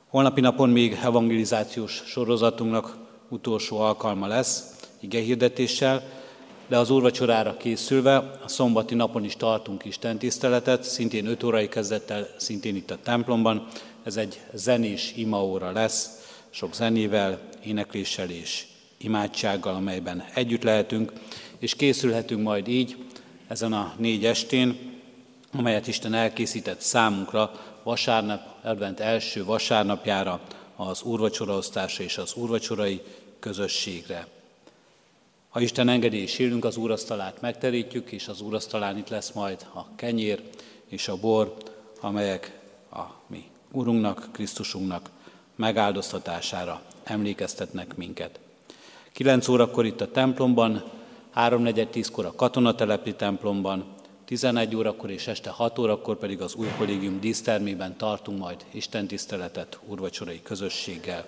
Holnapi 0.07 0.41
napon 0.41 0.69
még 0.69 0.99
evangelizációs 1.03 2.03
sorozatunknak 2.05 2.97
utolsó 3.29 3.79
alkalma 3.79 4.27
lesz, 4.27 4.63
igehirdetéssel, 4.99 6.03
de 6.67 6.77
az 6.77 6.89
úrvacsorára 6.89 7.57
készülve 7.57 8.15
a 8.17 8.47
szombati 8.47 8.95
napon 8.95 9.23
is 9.23 9.35
tartunk 9.35 9.85
Isten 9.85 10.17
tiszteletet, 10.17 10.83
szintén 10.83 11.25
5 11.25 11.43
órai 11.43 11.69
kezdettel, 11.69 12.27
szintén 12.37 12.75
itt 12.75 12.91
a 12.91 12.97
templomban. 13.03 13.67
Ez 14.03 14.17
egy 14.17 14.39
zenés 14.53 15.13
imaóra 15.15 15.71
lesz, 15.71 16.09
sok 16.49 16.73
zenével, 16.73 17.39
énekléssel 17.63 18.29
és 18.29 18.65
imádsággal, 19.03 19.75
amelyben 19.75 20.25
együtt 20.33 20.63
lehetünk, 20.63 21.13
és 21.59 21.75
készülhetünk 21.75 22.41
majd 22.41 22.67
így 22.67 22.97
ezen 23.47 23.73
a 23.73 23.93
négy 23.97 24.25
estén, 24.25 24.99
amelyet 25.53 25.87
Isten 25.87 26.13
elkészített 26.13 26.79
számunkra 26.81 27.51
vasárnap, 27.83 28.41
advent 28.63 28.99
első 28.99 29.43
vasárnapjára, 29.43 30.41
az 30.75 31.01
úrvacsoraosztásra 31.01 32.03
és 32.03 32.17
az 32.17 32.33
úrvacsorai 32.35 33.01
közösségre. 33.39 34.27
Ha 35.49 35.61
Isten 35.61 35.89
engedi 35.89 36.17
és 36.17 36.39
élünk, 36.39 36.65
az 36.65 36.77
úrasztalát 36.77 37.41
megterítjük, 37.41 38.11
és 38.11 38.27
az 38.27 38.41
úrasztalán 38.41 38.97
itt 38.97 39.09
lesz 39.09 39.31
majd 39.31 39.65
a 39.73 39.95
kenyér 39.95 40.41
és 40.87 41.07
a 41.07 41.15
bor, 41.15 41.55
amelyek 42.01 42.59
a 42.91 43.01
mi 43.27 43.49
Urunknak, 43.71 44.29
Krisztusunknak 44.31 45.09
megáldoztatására 45.55 46.81
emlékeztetnek 47.03 47.95
minket. 47.95 48.39
9 49.13 49.47
órakor 49.47 49.85
itt 49.85 50.01
a 50.01 50.11
templomban, 50.11 50.83
3.4.10-kor 51.35 52.25
a 52.25 52.35
katonatelepi 52.35 53.13
templomban, 53.13 53.85
11 54.25 54.75
órakor 54.75 55.09
és 55.09 55.27
este 55.27 55.49
6 55.49 55.79
órakor 55.79 56.17
pedig 56.17 56.41
az 56.41 56.55
új 56.55 56.67
kollégium 56.77 57.19
dísztermében 57.19 57.97
tartunk 57.97 58.39
majd 58.39 58.65
Isten 58.71 59.07
tiszteletet 59.07 59.79
úrvacsorai 59.87 60.41
közösséggel. 60.43 61.25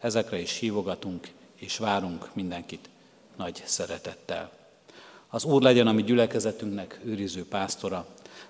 Ezekre 0.00 0.40
is 0.40 0.58
hívogatunk 0.58 1.28
és 1.56 1.78
várunk 1.78 2.30
mindenkit 2.32 2.88
nagy 3.36 3.62
szeretettel. 3.64 4.50
Az 5.28 5.44
Úr 5.44 5.62
legyen 5.62 5.86
a 5.86 5.92
mi 5.92 6.02
gyülekezetünknek 6.02 7.00
őriző 7.04 7.44
pásztora. 7.44 8.06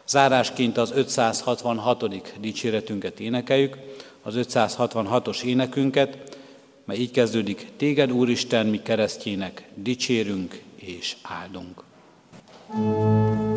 Zárásként 0.07 0.77
az 0.77 0.91
566. 0.91 2.41
dicséretünket 2.41 3.21
énekeljük, 3.21 3.77
az 4.23 4.35
566-os 4.37 5.43
énekünket, 5.43 6.34
mert 6.85 6.99
így 6.99 7.11
kezdődik, 7.11 7.67
Téged 7.77 8.13
Úristen, 8.13 8.67
mi 8.67 8.83
keresztjének 8.83 9.69
dicsérünk 9.75 10.63
és 10.77 11.17
áldunk. 11.23 11.83
thank 12.67 13.39
you 13.39 13.54